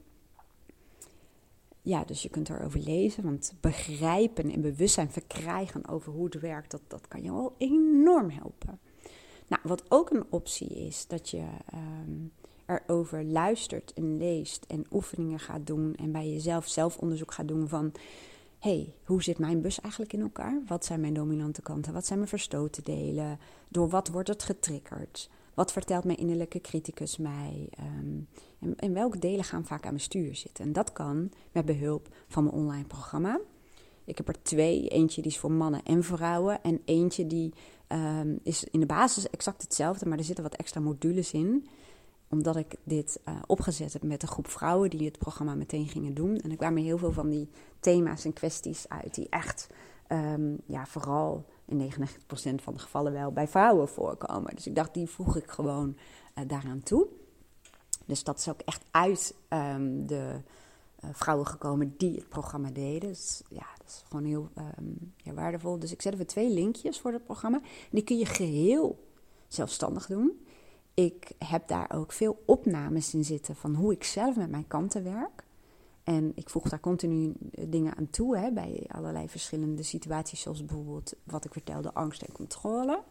ja, 1.82 2.04
dus 2.04 2.22
je 2.22 2.30
kunt 2.30 2.50
erover 2.50 2.80
lezen, 2.80 3.24
want 3.24 3.54
begrijpen 3.60 4.52
en 4.52 4.62
bewustzijn 4.62 5.12
verkrijgen 5.12 5.88
over 5.88 6.12
hoe 6.12 6.26
het 6.26 6.40
werkt, 6.40 6.72
dat, 6.72 6.82
dat 6.88 7.08
kan 7.08 7.24
je 7.24 7.32
wel 7.32 7.56
enorm 7.58 8.30
helpen. 8.30 8.80
Nou, 9.48 9.62
wat 9.64 9.84
ook 9.88 10.10
een 10.10 10.26
optie 10.30 10.70
is, 10.70 11.08
dat 11.08 11.30
je 11.30 11.44
um, 11.74 12.32
erover 12.66 13.24
luistert 13.24 13.94
en 13.94 14.18
leest 14.18 14.66
en 14.68 14.86
oefeningen 14.92 15.40
gaat 15.40 15.68
doen 15.68 15.96
en 15.96 16.12
bij 16.12 16.30
jezelf 16.30 16.68
zelfonderzoek 16.68 17.34
gaat 17.34 17.48
doen 17.48 17.68
van, 17.68 17.92
hey, 18.60 18.94
hoe 19.06 19.24
zit 19.24 19.38
mijn 19.38 19.62
bus 19.62 19.82
eigenlijk 19.82 20.14
in 20.14 20.22
elkaar? 20.22 20.62
Wat 20.68 20.86
zijn 20.86 21.02
mijn 21.02 21.14
dominante 21.14 21.62
kanten? 21.62 21.94
Wat 21.94 22.06
zijn 22.06 22.18
mijn 22.18 22.30
verstoten 22.30 22.84
delen? 22.84 23.40
Door 23.68 23.90
wat 23.90 24.08
wordt 24.08 24.30
het 24.30 24.44
getriggerd? 24.44 25.30
Wat 25.54 25.72
vertelt 25.72 26.04
mijn 26.04 26.18
innerlijke 26.18 26.62
criticus 26.62 27.18
mij? 27.18 27.70
Um, 27.80 28.28
en, 28.60 28.76
en, 28.76 28.94
welke 28.94 29.20
delen 29.20 29.44
gaan 29.44 29.66
vaak 29.66 29.84
aan 29.84 29.92
mijn 29.92 30.04
stuur 30.04 30.36
zitten? 30.36 30.66
En 30.66 30.74
dat 30.74 30.94
kan 30.94 31.32
met 31.52 31.66
behulp 31.66 32.08
van 32.28 32.44
mijn 32.44 32.56
online 32.56 32.86
programma. 32.88 33.40
Ik 34.06 34.18
heb 34.18 34.28
er 34.28 34.44
twee. 34.44 34.88
Eentje 34.88 35.22
die 35.22 35.32
is 35.32 35.38
voor 35.38 35.52
mannen 35.52 35.84
en 35.84 36.04
vrouwen. 36.04 36.64
En 36.64 36.82
eentje 36.86 37.28
die 37.28 37.54
um, 37.94 38.40
is 38.44 38.64
in 38.64 38.80
de 38.80 38.86
basis 38.86 39.30
exact 39.30 39.62
hetzelfde, 39.62 40.06
maar 40.06 40.18
er 40.18 40.24
zitten 40.24 40.44
wat 40.44 40.56
extra 40.56 40.80
modules 40.80 41.32
in 41.32 41.68
omdat 42.34 42.56
ik 42.56 42.76
dit 42.84 43.20
uh, 43.26 43.36
opgezet 43.46 43.94
heb 43.94 44.04
met 44.04 44.22
een 44.22 44.28
groep 44.28 44.48
vrouwen 44.48 44.90
die 44.90 45.06
het 45.06 45.18
programma 45.18 45.56
meteen 45.56 45.88
gingen 45.88 46.14
doen. 46.14 46.38
En 46.38 46.52
er 46.52 46.58
kwamen 46.58 46.84
heel 46.84 46.98
veel 46.98 47.12
van 47.12 47.30
die 47.30 47.50
thema's 47.80 48.26
en 48.26 48.34
kwesties 48.34 48.90
uit 48.90 49.16
die 49.16 49.28
echt, 49.30 49.68
um, 50.08 50.58
ja, 50.66 50.86
vooral 50.86 51.46
in 51.66 51.92
99% 51.92 52.64
van 52.64 52.74
de 52.74 52.80
gevallen 52.80 53.14
wel 53.14 53.32
bij 53.32 53.48
vrouwen 53.48 53.88
voorkomen. 53.88 54.56
Dus 54.56 54.68
ik 54.68 54.76
dacht, 54.76 54.94
die 54.94 55.10
voeg 55.10 55.36
ik 55.36 55.50
gewoon 55.50 55.98
uh, 56.36 56.44
daaraan 56.48 56.84
toe. 56.84 57.08
Dus 58.06 58.24
dat 58.24 58.40
is 58.40 58.50
ook 58.50 58.62
echt 58.66 58.84
uit 58.92 59.36
um, 59.50 60.08
de 60.08 60.42
vrouwen 61.12 61.48
gekomen 61.48 61.94
die 61.98 62.16
het 62.16 62.30
programma 62.30 62.70
deden. 62.70 63.10
Dus 63.10 63.42
ja, 63.50 63.66
dat 63.78 63.88
is 63.88 64.04
gewoon 64.08 64.26
heel 64.26 64.50
um, 64.80 65.14
ja, 65.18 65.34
waardevol. 65.34 65.80
Dus 65.80 65.92
ik 65.92 66.02
zet 66.02 66.14
even 66.14 66.28
twee 66.28 66.50
linkjes 66.50 67.00
voor 67.00 67.12
het 67.12 67.24
programma. 67.24 67.62
Die 67.92 68.04
kun 68.04 68.18
je 68.18 68.26
geheel 68.26 69.08
zelfstandig 69.48 70.06
doen. 70.06 70.46
Ik 70.94 71.32
heb 71.38 71.68
daar 71.68 71.92
ook 71.96 72.12
veel 72.12 72.44
opnames 72.46 73.14
in 73.14 73.26
zitten 73.26 73.56
van 73.56 73.76
hoe 73.76 73.92
ik 73.92 74.04
zelf 74.04 74.36
met 74.36 74.50
mijn 74.50 74.68
kanten 74.68 75.04
werk. 75.04 75.44
En 76.04 76.32
ik 76.36 76.50
voeg 76.50 76.70
daar 76.70 76.80
continu 76.80 77.34
eh, 77.52 77.66
dingen 77.68 77.96
aan 77.98 78.10
toe 78.10 78.38
hè, 78.38 78.52
bij 78.52 78.86
allerlei 78.88 79.30
verschillende 79.30 79.84
situaties, 79.84 80.42
zoals 80.42 80.66
bijvoorbeeld 80.66 81.14
wat 81.24 81.46
ik 81.46 81.52
vertelde, 81.54 81.94
angst 81.94 82.22
en 82.22 82.34
controle. 82.34 83.02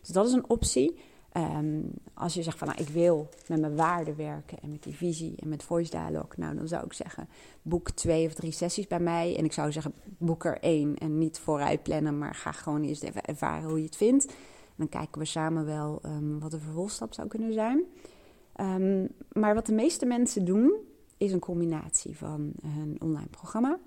Dus 0.00 0.08
dat 0.08 0.26
is 0.26 0.32
een 0.32 0.50
optie. 0.50 0.98
Um, 1.36 1.90
als 2.14 2.34
je 2.34 2.42
zegt 2.42 2.58
van 2.58 2.68
nou, 2.68 2.80
ik 2.80 2.88
wil 2.88 3.28
met 3.46 3.60
mijn 3.60 3.76
waarden 3.76 4.16
werken 4.16 4.58
en 4.60 4.70
met 4.70 4.82
die 4.82 4.94
visie 4.94 5.34
en 5.36 5.48
met 5.48 5.62
voice 5.62 5.90
dialogue, 5.90 6.32
nou 6.36 6.56
dan 6.56 6.68
zou 6.68 6.84
ik 6.84 6.92
zeggen 6.92 7.28
boek 7.62 7.90
twee 7.90 8.26
of 8.26 8.34
drie 8.34 8.52
sessies 8.52 8.86
bij 8.86 9.00
mij. 9.00 9.36
En 9.36 9.44
ik 9.44 9.52
zou 9.52 9.72
zeggen 9.72 9.92
boek 10.18 10.44
er 10.44 10.58
één 10.60 10.96
en 10.96 11.18
niet 11.18 11.38
vooruit 11.38 11.82
plannen, 11.82 12.18
maar 12.18 12.34
ga 12.34 12.52
gewoon 12.52 12.82
eerst 12.82 13.02
even 13.02 13.22
ervaren 13.22 13.68
hoe 13.68 13.78
je 13.78 13.84
het 13.84 13.96
vindt. 13.96 14.32
Dan 14.76 14.88
kijken 14.88 15.20
we 15.20 15.26
samen 15.26 15.64
wel 15.64 16.00
um, 16.04 16.40
wat 16.40 16.50
de 16.50 16.60
vervolgstap 16.60 17.14
zou 17.14 17.28
kunnen 17.28 17.52
zijn. 17.52 17.82
Um, 18.60 19.08
maar 19.32 19.54
wat 19.54 19.66
de 19.66 19.72
meeste 19.72 20.06
mensen 20.06 20.44
doen, 20.44 20.72
is 21.16 21.32
een 21.32 21.38
combinatie 21.38 22.16
van 22.16 22.52
een 22.62 22.96
online 23.00 23.28
programma. 23.30 23.78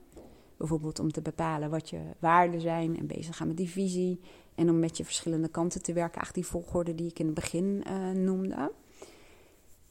Bijvoorbeeld 0.58 1.00
om 1.00 1.12
te 1.12 1.22
bepalen 1.22 1.70
wat 1.70 1.90
je 1.90 2.00
waarden 2.20 2.62
zijn 2.62 2.98
en 2.98 3.08
bezig 3.08 3.38
gaan 3.38 3.48
met 3.48 3.58
die 3.58 3.70
visie. 3.70 4.20
En 4.56 4.70
om 4.70 4.80
met 4.80 4.98
je 4.98 5.06
verschillende 5.06 5.48
kanten 5.48 5.82
te 5.82 5.94
werken, 5.94 6.22
eigenlijk 6.22 6.48
die 6.48 6.60
volgorde 6.62 6.96
die 6.96 7.10
ik 7.10 7.20
in 7.20 7.26
het 7.26 7.36
begin 7.36 7.84
uh, 7.88 8.10
noemde. 8.10 8.72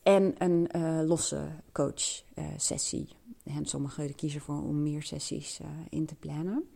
En 0.02 0.34
een 0.38 0.68
uh, 0.76 1.00
losse 1.04 1.48
coach 1.72 2.22
uh, 2.34 2.44
sessie. 2.56 3.08
En 3.44 3.66
sommigen 3.66 4.14
kiezen 4.14 4.40
voor 4.40 4.62
om 4.62 4.82
meer 4.82 5.02
sessies 5.02 5.60
in 5.88 6.06
te 6.06 6.14
plannen. 6.14 6.68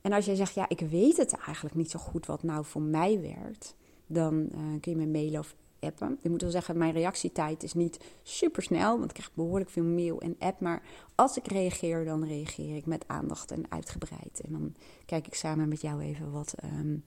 En 0.00 0.12
als 0.12 0.24
jij 0.24 0.34
zegt, 0.34 0.54
ja, 0.54 0.68
ik 0.68 0.80
weet 0.80 1.16
het 1.16 1.32
eigenlijk 1.32 1.74
niet 1.74 1.90
zo 1.90 1.98
goed 1.98 2.26
wat 2.26 2.42
nou 2.42 2.64
voor 2.64 2.82
mij 2.82 3.20
werkt, 3.20 3.74
dan 4.06 4.50
kun 4.80 4.92
je 4.92 4.98
me 4.98 5.06
mailen 5.06 5.40
of 5.40 5.54
appen. 5.80 6.18
Ik 6.22 6.30
moet 6.30 6.42
wel 6.42 6.50
zeggen, 6.50 6.78
mijn 6.78 6.92
reactietijd 6.92 7.62
is 7.62 7.74
niet 7.74 8.00
super 8.22 8.62
snel, 8.62 8.98
want 8.98 9.10
ik 9.10 9.14
krijg 9.14 9.34
behoorlijk 9.34 9.70
veel 9.70 9.84
mail 9.84 10.20
en 10.20 10.36
app. 10.38 10.60
Maar 10.60 10.82
als 11.14 11.36
ik 11.36 11.46
reageer, 11.46 12.04
dan 12.04 12.24
reageer 12.24 12.76
ik 12.76 12.86
met 12.86 13.04
aandacht 13.06 13.50
en 13.50 13.64
uitgebreid. 13.68 14.40
En 14.44 14.52
dan 14.52 14.74
kijk 15.06 15.26
ik 15.26 15.34
samen 15.34 15.68
met 15.68 15.80
jou 15.80 16.00
even 16.00 16.30
wat, 16.30 16.54
um, 16.64 17.04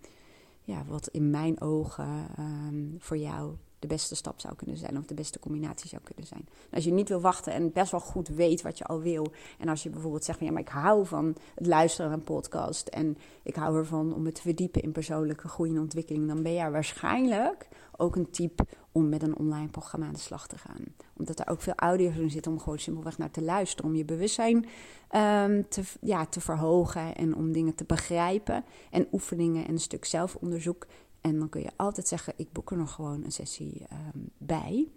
ja, 0.61 0.85
wat 0.85 1.07
in 1.07 1.29
mijn 1.29 1.61
ogen 1.61 2.27
um, 2.39 2.95
voor 2.99 3.17
jou 3.17 3.55
de 3.83 3.89
beste 3.89 4.15
stap 4.15 4.39
zou 4.39 4.55
kunnen 4.55 4.77
zijn 4.77 4.97
of 4.97 5.05
de 5.05 5.13
beste 5.13 5.39
combinatie 5.39 5.89
zou 5.89 6.01
kunnen 6.03 6.25
zijn. 6.25 6.47
als 6.71 6.83
je 6.83 6.91
niet 6.91 7.09
wil 7.09 7.21
wachten 7.21 7.53
en 7.53 7.71
best 7.71 7.91
wel 7.91 7.99
goed 7.99 8.27
weet 8.27 8.61
wat 8.61 8.77
je 8.77 8.83
al 8.83 8.99
wil. 8.99 9.31
En 9.59 9.69
als 9.69 9.83
je 9.83 9.89
bijvoorbeeld 9.89 10.23
zegt 10.23 10.37
van 10.37 10.47
ja, 10.47 10.53
maar 10.53 10.61
ik 10.61 10.69
hou 10.69 11.05
van 11.05 11.35
het 11.55 11.67
luisteren 11.67 12.09
naar 12.09 12.19
een 12.19 12.23
podcast 12.23 12.87
en 12.87 13.17
ik 13.43 13.55
hou 13.55 13.77
ervan 13.77 14.13
om 14.13 14.21
me 14.21 14.31
te 14.31 14.41
verdiepen 14.41 14.81
in 14.81 14.91
persoonlijke 14.91 15.47
groei 15.47 15.69
en 15.69 15.79
ontwikkeling, 15.79 16.27
dan 16.27 16.43
ben 16.43 16.53
jij 16.53 16.71
waarschijnlijk 16.71 17.67
ook 17.97 18.15
een 18.15 18.29
type 18.29 18.65
om 18.91 19.09
met 19.09 19.23
een 19.23 19.37
online 19.37 19.67
programma 19.67 20.05
aan 20.05 20.13
de 20.13 20.19
slag 20.19 20.47
te 20.47 20.57
gaan. 20.57 20.83
Omdat 21.17 21.39
er 21.39 21.47
ook 21.47 21.61
veel 21.61 21.73
audio's 21.75 22.15
in 22.15 22.29
zitten 22.29 22.51
om 22.51 22.59
gewoon 22.59 22.79
simpelweg 22.79 23.17
naar 23.17 23.31
te 23.31 23.41
luisteren. 23.41 23.89
Om 23.89 23.95
je 23.95 24.05
bewustzijn 24.05 24.55
um, 24.55 25.67
te, 25.69 25.81
ja, 26.01 26.25
te 26.25 26.41
verhogen 26.41 27.15
en 27.15 27.35
om 27.35 27.51
dingen 27.51 27.75
te 27.75 27.83
begrijpen. 27.83 28.63
En 28.91 29.07
oefeningen 29.11 29.65
en 29.67 29.71
een 29.71 29.79
stuk 29.79 30.05
zelfonderzoek. 30.05 30.87
En 31.23 31.39
dan 31.39 31.49
kun 31.49 31.61
je 31.61 31.71
altijd 31.75 32.07
zeggen, 32.07 32.33
ik 32.35 32.51
boek 32.51 32.71
er 32.71 32.77
nog 32.77 32.91
gewoon 32.93 33.23
een 33.23 33.31
sessie 33.31 33.81
um, 34.15 34.29
bij. 34.37 34.87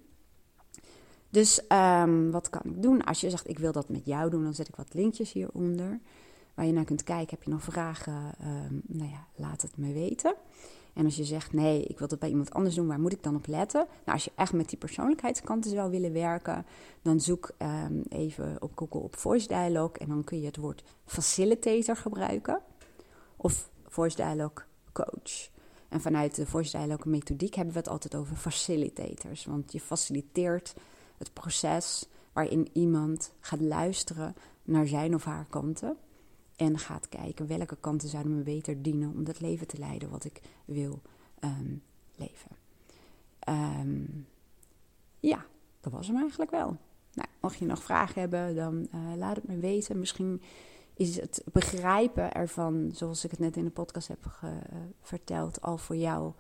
Dus 1.31 1.63
um, 1.73 2.31
wat 2.31 2.51
kan 2.51 2.61
ik 2.65 2.83
doen? 2.83 3.05
Als 3.05 3.21
je 3.21 3.31
zegt, 3.31 3.49
ik 3.49 3.59
wil 3.59 3.73
dat 3.73 3.89
met 3.89 4.07
jou 4.07 4.31
doen, 4.31 4.43
dan 4.43 4.55
zet 4.55 4.69
ik 4.69 4.77
wat 4.77 4.95
linkjes 4.95 5.33
hieronder. 5.33 6.01
Waar 6.55 6.67
je 6.67 6.73
naar 6.73 6.85
kunt 6.85 7.03
kijken. 7.03 7.31
Heb 7.31 7.43
je 7.43 7.51
nog 7.51 7.63
vragen? 7.63 8.35
nou 8.87 9.11
ja, 9.11 9.27
laat 9.35 9.63
het 9.63 9.77
me 9.77 9.93
weten. 9.93 10.35
En 10.95 11.05
als 11.05 11.17
je 11.17 11.25
zegt, 11.25 11.53
nee, 11.53 11.83
ik 11.83 11.99
wil 11.99 12.09
dat 12.09 12.19
bij 12.19 12.29
iemand 12.29 12.53
anders 12.53 12.75
doen, 12.75 12.87
waar 12.87 13.01
moet 13.01 13.13
ik 13.13 13.23
dan 13.23 13.37
op 13.37 13.47
letten? 13.47 13.81
Nou, 13.81 14.13
als 14.13 14.25
je 14.25 14.33
echt 14.35 14.53
met 14.53 14.69
die 14.69 14.79
persoonlijkheidskanten 14.79 15.71
zou 15.71 15.91
willen 15.91 16.13
werken, 16.13 16.67
dan 17.03 17.21
zoek 17.21 17.51
even 18.09 18.57
op 18.63 18.73
Google 18.75 19.01
op 19.01 19.17
Voice 19.17 19.49
Dialogue 19.49 19.99
en 19.99 20.09
dan 20.09 20.25
kun 20.25 20.41
je 20.41 20.47
het 20.47 20.57
woord 20.57 20.83
facilitator 21.05 21.97
gebruiken 21.97 22.61
of 23.37 23.71
Voice 23.89 24.17
Dialogue 24.17 24.65
Coach. 24.93 25.55
En 25.97 26.03
vanuit 26.03 26.35
de 26.35 26.47
Voice 26.47 26.99
methodiek 27.05 27.55
hebben 27.55 27.75
we 27.75 27.79
het 27.79 27.89
altijd 27.89 28.15
over 28.15 28.37
facilitators, 28.37 29.45
want 29.45 29.73
je 29.73 29.81
faciliteert 29.81 30.75
het 31.19 31.33
proces 31.33 32.09
waarin 32.33 32.69
iemand 32.73 33.33
gaat 33.41 33.61
luisteren 33.61 34.35
naar 34.63 34.87
zijn 34.87 35.15
of 35.15 35.25
haar 35.25 35.47
kanten 35.51 35.97
en 36.57 36.79
gaat 36.79 37.09
kijken 37.09 37.47
welke 37.47 37.77
kanten 37.81 38.09
zouden 38.09 38.37
me 38.37 38.43
beter 38.43 38.83
dienen 38.83 39.13
om 39.15 39.25
dat 39.25 39.41
leven 39.41 39.67
te 39.67 39.79
leiden 39.79 40.11
wat 40.11 40.25
ik 40.25 40.41
wil 40.65 41.03
um, 41.45 41.83
leven. 42.17 42.51
Um, 43.49 44.27
ja, 45.21 45.47
dat 45.81 45.93
was 45.93 46.07
hem 46.07 46.17
eigenlijk 46.17 46.51
wel. 46.51 46.77
Nou, 47.13 47.29
mocht 47.41 47.59
je 47.59 47.67
nog 47.67 47.83
vragen 47.83 48.21
hebben, 48.21 48.55
dan 48.55 48.89
uh, 48.95 49.17
laat 49.17 49.37
het 49.37 49.49
me 49.49 49.59
weten. 49.59 49.99
Misschien 49.99 50.43
is 50.97 51.21
het 51.21 51.43
begrijpen 51.53 52.33
ervan, 52.33 52.91
zoals 52.95 53.25
ik 53.25 53.31
het 53.31 53.41
net 53.41 53.57
in 53.57 53.65
de 53.65 53.71
podcast 53.71 54.09
heb 54.09 54.27
ge, 54.27 54.47
uh, 54.47 54.79
verteld, 55.01 55.61
al 55.61 55.79
voor 55.79 55.97
jou 55.97 56.33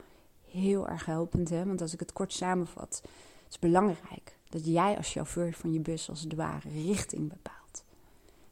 heel 0.51 0.89
erg 0.89 1.05
helpend. 1.07 1.49
Hè? 1.49 1.65
Want 1.65 1.81
als 1.81 1.93
ik 1.93 2.01
het 2.01 2.13
kort 2.13 2.33
samenvat, 2.33 3.03
is 3.49 3.59
belangrijk 3.59 4.39
Dat 4.49 4.67
jij 4.67 4.97
als 4.97 5.13
chauffeur 5.13 5.53
van 5.53 5.73
je 5.73 5.81
bus 5.81 6.09
als 6.09 6.21
het 6.21 6.35
ware 6.35 6.69
richting 6.69 7.29
bepaalt. 7.29 7.85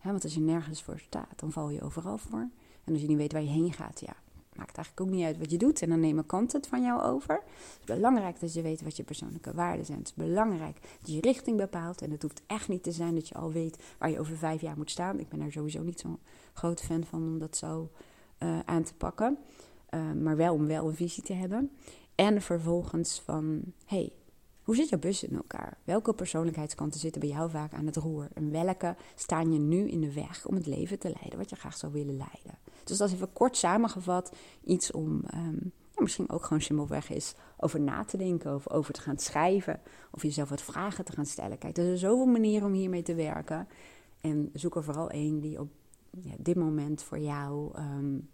want 0.02 0.24
als 0.24 0.34
je 0.34 0.40
nergens 0.40 0.82
voor 0.82 0.98
staat, 0.98 1.40
dan 1.40 1.52
val 1.52 1.70
je 1.70 1.82
overal 1.82 2.18
voor. 2.18 2.48
En 2.84 2.92
als 2.92 3.00
je 3.00 3.08
niet 3.08 3.16
weet 3.16 3.32
waar 3.32 3.42
je 3.42 3.48
heen 3.48 3.72
gaat, 3.72 4.00
ja, 4.00 4.16
maakt 4.56 4.76
eigenlijk 4.76 5.00
ook 5.00 5.16
niet 5.16 5.24
uit 5.24 5.38
wat 5.38 5.50
je 5.50 5.56
doet. 5.56 5.82
En 5.82 5.88
dan 5.88 6.00
nemen 6.00 6.26
kanten 6.26 6.60
het 6.60 6.68
van 6.68 6.82
jou 6.82 7.02
over. 7.02 7.34
Het 7.34 7.88
is 7.88 7.94
belangrijk 7.94 8.40
dat 8.40 8.54
je 8.54 8.62
weet 8.62 8.82
wat 8.82 8.96
je 8.96 9.02
persoonlijke 9.02 9.54
waarden 9.54 9.86
zijn. 9.86 9.98
Het 9.98 10.06
is 10.06 10.14
belangrijk 10.14 10.78
dat 11.00 11.12
je 11.14 11.20
richting 11.20 11.56
bepaalt. 11.56 12.02
En 12.02 12.10
het 12.10 12.22
hoeft 12.22 12.42
echt 12.46 12.68
niet 12.68 12.82
te 12.82 12.92
zijn 12.92 13.14
dat 13.14 13.28
je 13.28 13.34
al 13.34 13.52
weet 13.52 13.78
waar 13.98 14.10
je 14.10 14.20
over 14.20 14.36
vijf 14.36 14.60
jaar 14.60 14.76
moet 14.76 14.90
staan. 14.90 15.18
Ik 15.18 15.28
ben 15.28 15.40
er 15.40 15.52
sowieso 15.52 15.82
niet 15.82 16.00
zo'n 16.00 16.18
groot 16.52 16.80
fan 16.80 17.04
van 17.04 17.22
om 17.22 17.38
dat 17.38 17.56
zo 17.56 17.90
uh, 18.38 18.58
aan 18.64 18.82
te 18.82 18.94
pakken. 18.94 19.38
Uh, 19.90 20.12
maar 20.12 20.36
wel 20.36 20.54
om 20.54 20.66
wel 20.66 20.88
een 20.88 20.94
visie 20.94 21.22
te 21.22 21.32
hebben. 21.32 21.70
En 22.14 22.42
vervolgens 22.42 23.20
van, 23.24 23.62
hey, 23.86 24.12
hoe 24.64 24.76
zit 24.76 24.88
jouw 24.88 24.98
bus 24.98 25.22
in 25.22 25.36
elkaar? 25.36 25.76
Welke 25.84 26.14
persoonlijkheidskanten 26.14 27.00
zitten 27.00 27.20
bij 27.20 27.30
jou 27.30 27.50
vaak 27.50 27.72
aan 27.72 27.86
het 27.86 27.96
roer? 27.96 28.28
En 28.34 28.50
welke 28.50 28.96
staan 29.14 29.52
je 29.52 29.58
nu 29.58 29.88
in 29.88 30.00
de 30.00 30.12
weg 30.12 30.46
om 30.46 30.54
het 30.54 30.66
leven 30.66 30.98
te 30.98 31.12
leiden 31.14 31.38
wat 31.38 31.50
je 31.50 31.56
graag 31.56 31.76
zou 31.76 31.92
willen 31.92 32.16
leiden? 32.16 32.58
Dus 32.84 32.98
dat 32.98 33.08
is 33.08 33.14
even 33.14 33.32
kort 33.32 33.56
samengevat 33.56 34.32
iets 34.64 34.92
om 34.92 35.22
um, 35.34 35.72
ja, 35.94 36.02
misschien 36.02 36.30
ook 36.30 36.44
gewoon 36.44 36.62
simpelweg 36.62 37.10
is 37.10 37.34
over 37.56 37.80
na 37.80 38.04
te 38.04 38.16
denken 38.16 38.54
of 38.54 38.70
over 38.70 38.92
te 38.92 39.00
gaan 39.00 39.18
schrijven. 39.18 39.80
Of 40.10 40.22
jezelf 40.22 40.48
wat 40.48 40.62
vragen 40.62 41.04
te 41.04 41.12
gaan 41.12 41.26
stellen. 41.26 41.58
Kijk, 41.58 41.76
er 41.76 41.84
zijn 41.84 41.98
zoveel 41.98 42.26
manieren 42.26 42.66
om 42.66 42.72
hiermee 42.72 43.02
te 43.02 43.14
werken. 43.14 43.68
En 44.20 44.50
zoek 44.52 44.76
er 44.76 44.84
vooral 44.84 45.10
één 45.10 45.40
die 45.40 45.60
op 45.60 45.68
ja, 46.10 46.34
dit 46.38 46.56
moment 46.56 47.02
voor 47.02 47.18
jou 47.18 47.78
um, 47.78 48.28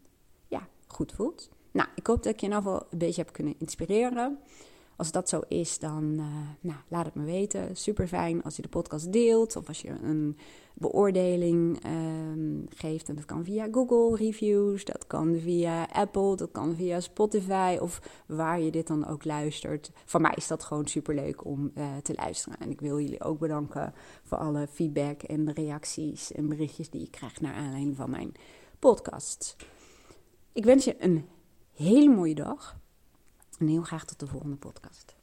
ja, 0.49 0.69
goed 0.87 1.13
voelt. 1.13 1.51
Nou, 1.71 1.89
ik 1.95 2.07
hoop 2.07 2.23
dat 2.23 2.33
ik 2.33 2.41
je 2.41 2.47
ieder 2.47 2.63
geval 2.63 2.87
een 2.91 2.99
beetje 2.99 3.23
heb 3.23 3.33
kunnen 3.33 3.55
inspireren. 3.59 4.39
Als 5.01 5.13
dat 5.13 5.29
zo 5.29 5.41
is, 5.49 5.79
dan 5.79 6.13
uh, 6.13 6.25
nou, 6.61 6.79
laat 6.89 7.05
het 7.05 7.15
me 7.15 7.25
weten. 7.25 7.77
Super 7.77 8.07
fijn 8.07 8.43
als 8.43 8.57
je 8.57 8.63
de 8.63 8.69
podcast 8.69 9.13
deelt 9.13 9.57
of 9.57 9.69
als 9.69 9.81
je 9.81 9.89
een 9.89 10.37
beoordeling 10.75 11.85
um, 11.87 12.67
geeft. 12.69 13.09
En 13.09 13.15
dat 13.15 13.25
kan 13.25 13.45
via 13.45 13.69
Google 13.71 14.17
Reviews, 14.17 14.85
dat 14.85 15.07
kan 15.07 15.37
via 15.37 15.89
Apple, 15.93 16.37
dat 16.37 16.51
kan 16.53 16.75
via 16.75 17.01
Spotify 17.01 17.79
of 17.81 18.23
waar 18.27 18.61
je 18.61 18.71
dit 18.71 18.87
dan 18.87 19.07
ook 19.07 19.25
luistert. 19.25 19.91
Voor 20.05 20.21
mij 20.21 20.35
is 20.37 20.47
dat 20.47 20.65
gewoon 20.65 20.87
super 20.87 21.15
leuk 21.15 21.45
om 21.45 21.71
uh, 21.75 21.97
te 21.97 22.15
luisteren. 22.15 22.59
En 22.59 22.71
ik 22.71 22.81
wil 22.81 23.01
jullie 23.01 23.25
ook 23.25 23.39
bedanken 23.39 23.95
voor 24.23 24.39
alle 24.39 24.67
feedback 24.67 25.23
en 25.23 25.53
reacties 25.53 26.33
en 26.33 26.49
berichtjes 26.49 26.91
die 26.91 27.03
ik 27.03 27.11
krijg 27.11 27.41
naar 27.41 27.55
aanleiding 27.55 27.97
van 27.97 28.11
mijn 28.11 28.33
podcast. 28.79 29.57
Ik 30.53 30.65
wens 30.65 30.85
je 30.85 30.97
een 30.99 31.25
hele 31.73 32.09
mooie 32.09 32.35
dag. 32.35 32.80
En 33.61 33.69
heel 33.69 33.83
graag 33.83 34.05
tot 34.05 34.19
de 34.19 34.27
volgende 34.27 34.57
podcast. 34.57 35.20